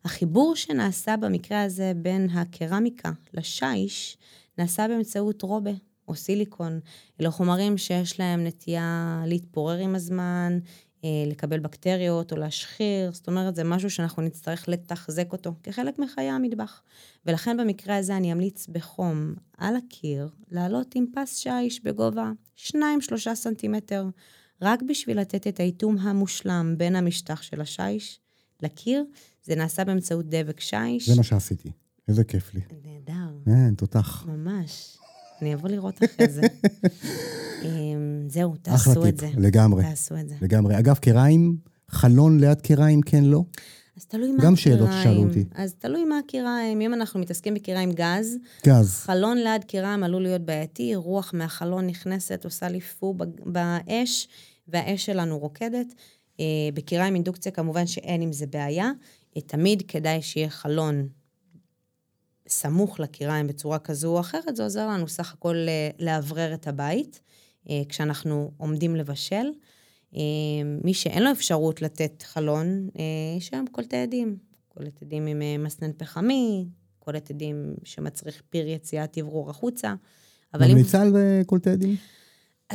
[0.05, 4.17] החיבור שנעשה במקרה הזה בין הקרמיקה לשיש,
[4.57, 5.71] נעשה באמצעות רובה
[6.07, 6.79] או סיליקון.
[7.21, 10.67] אלה חומרים שיש להם נטייה להתפורר עם הזמן, אה,
[11.27, 16.81] לקבל בקטריות או להשחיר, זאת אומרת, זה משהו שאנחנו נצטרך לתחזק אותו כחלק מחיי המטבח.
[17.25, 22.73] ולכן במקרה הזה אני אמליץ בחום על הקיר, לעלות עם פס שיש בגובה 2-3
[23.33, 24.05] סנטימטר,
[24.61, 28.19] רק בשביל לתת את האיתום המושלם בין המשטח של השיש
[28.61, 29.05] לקיר.
[29.43, 31.09] זה נעשה באמצעות דבק שיש.
[31.09, 31.71] זה מה שעשיתי,
[32.07, 32.61] איזה כיף לי.
[32.85, 33.37] נהדר.
[33.45, 34.25] כן, תותח.
[34.27, 34.97] ממש.
[35.43, 36.41] אני אבוא לראות אחרי זה.
[37.65, 39.29] אמ, זהו, תעשו את זה.
[39.37, 39.83] לגמרי.
[39.83, 40.35] תעשו את זה.
[40.41, 40.79] לגמרי.
[40.79, 41.57] אגב, קריים,
[41.89, 43.43] חלון ליד קריים, כן, לא?
[43.97, 45.45] אז תלוי מה גם שאלות ששאלו אותי.
[45.55, 46.81] אז תלוי מה הקיריים.
[46.81, 48.37] אם אנחנו מתעסקים בקיריים גז,
[48.67, 48.95] גז.
[48.95, 53.15] חלון ליד קיריים עלול להיות בעייתי, רוח מהחלון נכנסת, עושה לי פו
[53.45, 54.27] באש,
[54.67, 55.93] והאש שלנו רוקדת.
[56.39, 58.91] אה, בקירה עם אינדוקציה כמובן שאין עם זה בעיה.
[59.37, 61.07] אה, תמיד כדאי שיהיה חלון
[62.47, 67.19] סמוך לקיריים בצורה כזו או אחרת, זה עוזר לנו סך הכל אה, לאוורר את הבית
[67.69, 69.45] אה, כשאנחנו עומדים לבשל.
[70.15, 70.21] אה,
[70.83, 72.89] מי שאין לו אפשרות לתת חלון,
[73.37, 74.37] יש היום קולטי עדים.
[74.69, 76.65] קולט עדים עם מסנן פחמי,
[76.99, 79.93] קולט עדים שמצריך פיר יציאת אוורור החוצה.
[80.53, 81.15] ממליצה על
[81.45, 81.95] קולטי עדים?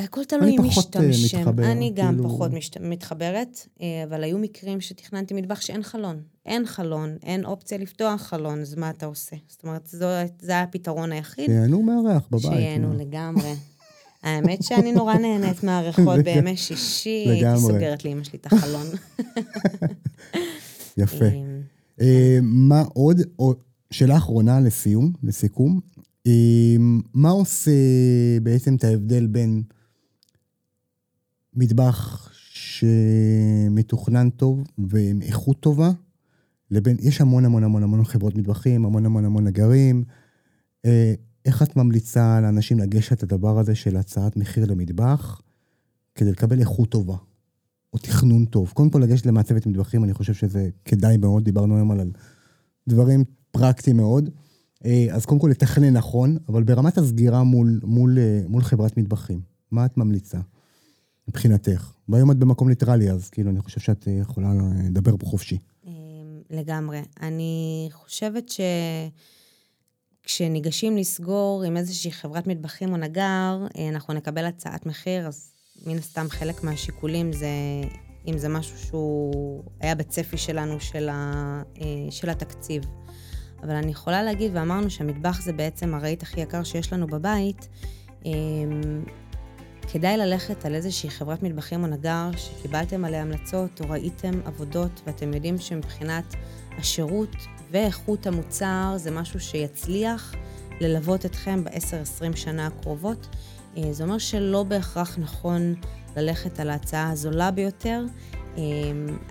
[0.04, 1.40] הכל תלוי אם משתמשים.
[1.40, 2.28] מתחבר, אני גם כאילו...
[2.28, 2.76] פחות משת...
[2.80, 6.22] מתחברת, אה, אבל היו מקרים שתכננתי מטבח שאין חלון.
[6.46, 9.36] אין חלון, אין אופציה לפתוח חלון, אז מה אתה עושה?
[9.48, 10.06] זאת אומרת, זו,
[10.40, 11.46] זה היה הפתרון היחיד.
[11.46, 12.42] שיהנו מארח בבית.
[12.42, 13.54] שיהנו לגמרי.
[14.22, 18.86] האמת שאני נורא נהנית מהריחות בימי שישי, הייתי סוגרת לאמא שלי את החלון.
[20.98, 21.24] יפה.
[22.00, 23.20] אה, מה עוד?
[23.90, 25.80] שאלה אחרונה לסיום, לסיכום.
[26.26, 26.76] אה,
[27.14, 27.70] מה עושה
[28.42, 29.62] בעצם את ההבדל בין
[31.58, 35.90] מטבח שמתוכנן טוב ועם איכות טובה,
[36.70, 40.04] לבין, יש המון המון המון המון חברות מטבחים, המון המון המון נגרים.
[40.84, 45.40] אה, איך את ממליצה לאנשים לגשת לדבר הזה של הצעת מחיר למטבח,
[46.14, 47.16] כדי לקבל איכות טובה,
[47.92, 48.70] או תכנון טוב?
[48.74, 52.10] קודם כל לגשת למעצבת מטבחים, אני חושב שזה כדאי מאוד, דיברנו היום על
[52.88, 54.30] דברים פרקטיים מאוד.
[54.84, 59.40] אה, אז קודם כל לתכנן נכון, אבל ברמת הסגירה מול, מול, אה, מול חברת מטבחים,
[59.70, 60.38] מה את ממליצה?
[61.28, 61.92] מבחינתך.
[62.08, 64.48] והיום את במקום ליטרלי, אז כאילו, אני חושב שאת יכולה
[64.84, 65.58] לדבר פה חופשי.
[65.86, 65.92] אמ,
[66.50, 67.00] לגמרי.
[67.22, 68.52] אני חושבת
[70.24, 75.50] שכשניגשים לסגור עם איזושהי חברת מטבחים או נגר, אה, אנחנו נקבל הצעת מחיר, אז
[75.86, 77.48] מן הסתם חלק מהשיקולים זה
[78.28, 82.82] אם זה משהו שהוא היה בצפי שלנו של, ה, אה, של התקציב.
[83.62, 87.68] אבל אני יכולה להגיד, ואמרנו שהמטבח זה בעצם הרהיט הכי יקר שיש לנו בבית,
[88.24, 89.04] אמ,
[89.92, 95.34] כדאי ללכת על איזושהי חברת מטבחים או נגר שקיבלתם עליה המלצות או ראיתם עבודות ואתם
[95.34, 96.34] יודעים שמבחינת
[96.78, 97.36] השירות
[97.70, 100.34] ואיכות המוצר זה משהו שיצליח
[100.80, 103.36] ללוות אתכם ב-10-20 שנה הקרובות.
[103.76, 105.74] אה, זה אומר שלא בהכרח נכון
[106.16, 108.04] ללכת על ההצעה הזולה ביותר.
[108.56, 108.62] אה,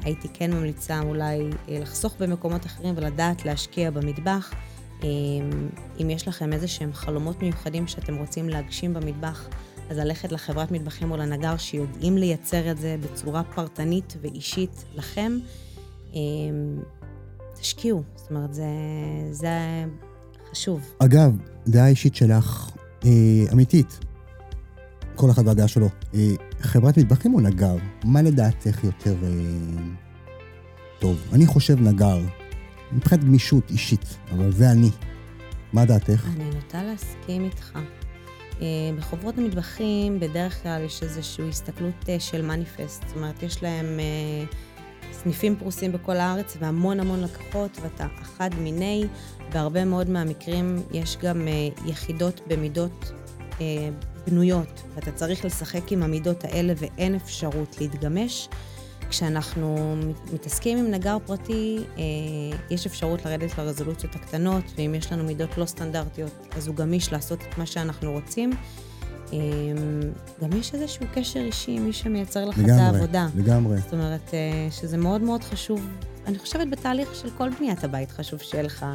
[0.03, 4.53] הייתי כן ממליצה אולי אה, לחסוך במקומות אחרים ולדעת להשקיע במטבח.
[5.99, 9.49] אם יש לכם איזה שהם חלומות מיוחדים שאתם רוצים להגשים במטבח,
[9.89, 15.37] אז ללכת לחברת מטבחים או לנגר שיודעים לייצר את זה בצורה פרטנית ואישית לכם,
[16.13, 16.19] אמ,
[17.59, 18.03] תשקיעו.
[18.15, 18.65] זאת אומרת, זה,
[19.31, 19.49] זה
[20.51, 20.93] חשוב.
[20.99, 22.71] אגב, דעה אישית שלך,
[23.05, 23.11] אה,
[23.53, 23.99] אמיתית,
[25.15, 25.87] כל אחד והדעה שלו.
[26.13, 26.19] אה,
[26.59, 27.75] חברת מטבחים או נגר?
[28.03, 29.29] מה לדעתך יותר אה,
[30.99, 31.17] טוב?
[31.33, 32.19] אני חושב נגר,
[32.91, 34.89] מבחינת גמישות אישית, אבל זה אני.
[35.73, 36.27] מה דעתך?
[36.35, 37.79] אני נוטה להסכים איתך.
[38.61, 38.65] אה,
[38.97, 44.45] בחוברות המטבחים בדרך כלל יש איזושהי הסתכלות אה, של מניפסט, זאת אומרת, יש להם אה,
[45.11, 49.05] סניפים פרוסים בכל הארץ והמון המון לקוחות, ואתה אחד מיני,
[49.53, 51.47] בהרבה מאוד מהמקרים יש גם
[51.85, 53.11] יחידות במידות
[54.27, 58.49] בנויות, ואתה צריך לשחק עם המידות האלה ואין אפשרות להתגמש.
[59.09, 59.95] כשאנחנו
[60.33, 62.03] מתעסקים עם נגר פרטי, אה,
[62.69, 67.39] יש אפשרות לרדת לרזולוציות הקטנות, ואם יש לנו מידות לא סטנדרטיות, אז הוא גמיש לעשות
[67.41, 68.51] את מה שאנחנו רוצים.
[69.33, 69.39] אה,
[70.41, 73.27] גם יש איזשהו קשר אישי עם מי שמייצר לך לגמרי, את העבודה.
[73.35, 73.77] לגמרי.
[73.77, 75.81] זאת אומרת, אה, שזה מאוד מאוד חשוב.
[76.27, 78.85] אני חושבת בתהליך של כל בניית הבית חשוב שיהיה לך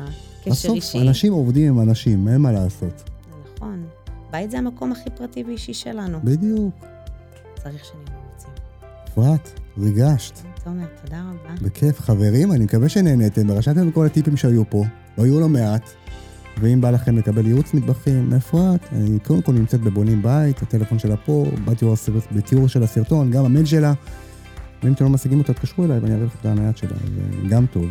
[0.40, 0.88] קשר בסוף, אישי.
[0.88, 3.10] בסוף, אנשים עובדים עם אנשים, אין מה לעשות.
[3.56, 3.86] נכון.
[4.30, 6.18] בית זה המקום הכי פרטי ואישי שלנו.
[6.24, 6.74] בדיוק.
[7.62, 8.21] צריך שנהיה מרוצים.
[9.12, 10.38] אפרת, ריגשת.
[10.64, 11.54] תומר, תודה רבה.
[11.62, 12.00] בכיף.
[12.00, 14.84] חברים, אני מקווה שנהניתם ורשמתם את כל הטיפים שהיו פה,
[15.18, 15.90] והיו לא מעט.
[16.60, 21.16] ואם בא לכם לקבל ייעוץ מטבחים, אפרת, אני קודם כל נמצאת בבונים בית, הטלפון שלה
[21.16, 21.46] פה,
[22.32, 23.92] בתיאור של הסרטון, גם המייל שלה.
[24.82, 26.96] ואם אתם לא משיגים אותה, תתקשרו אליי ואני אראה לכם את הנייד שלה,
[27.42, 27.86] זה גם טוב.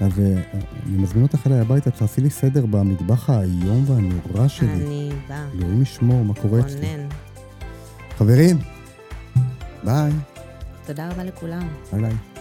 [0.00, 0.42] אז אה,
[0.86, 4.72] אני מזמין אותך אליי הביתה, תעשי לי סדר במטבח האיום והנורא שלי.
[4.72, 5.46] אני באה.
[5.58, 6.86] אלוהים ישמור, מה קורה אצלי.
[8.18, 8.58] חברים,
[9.84, 10.12] ביי.
[10.86, 11.68] תודה רבה לכולם.
[11.92, 12.35] ביי ביי.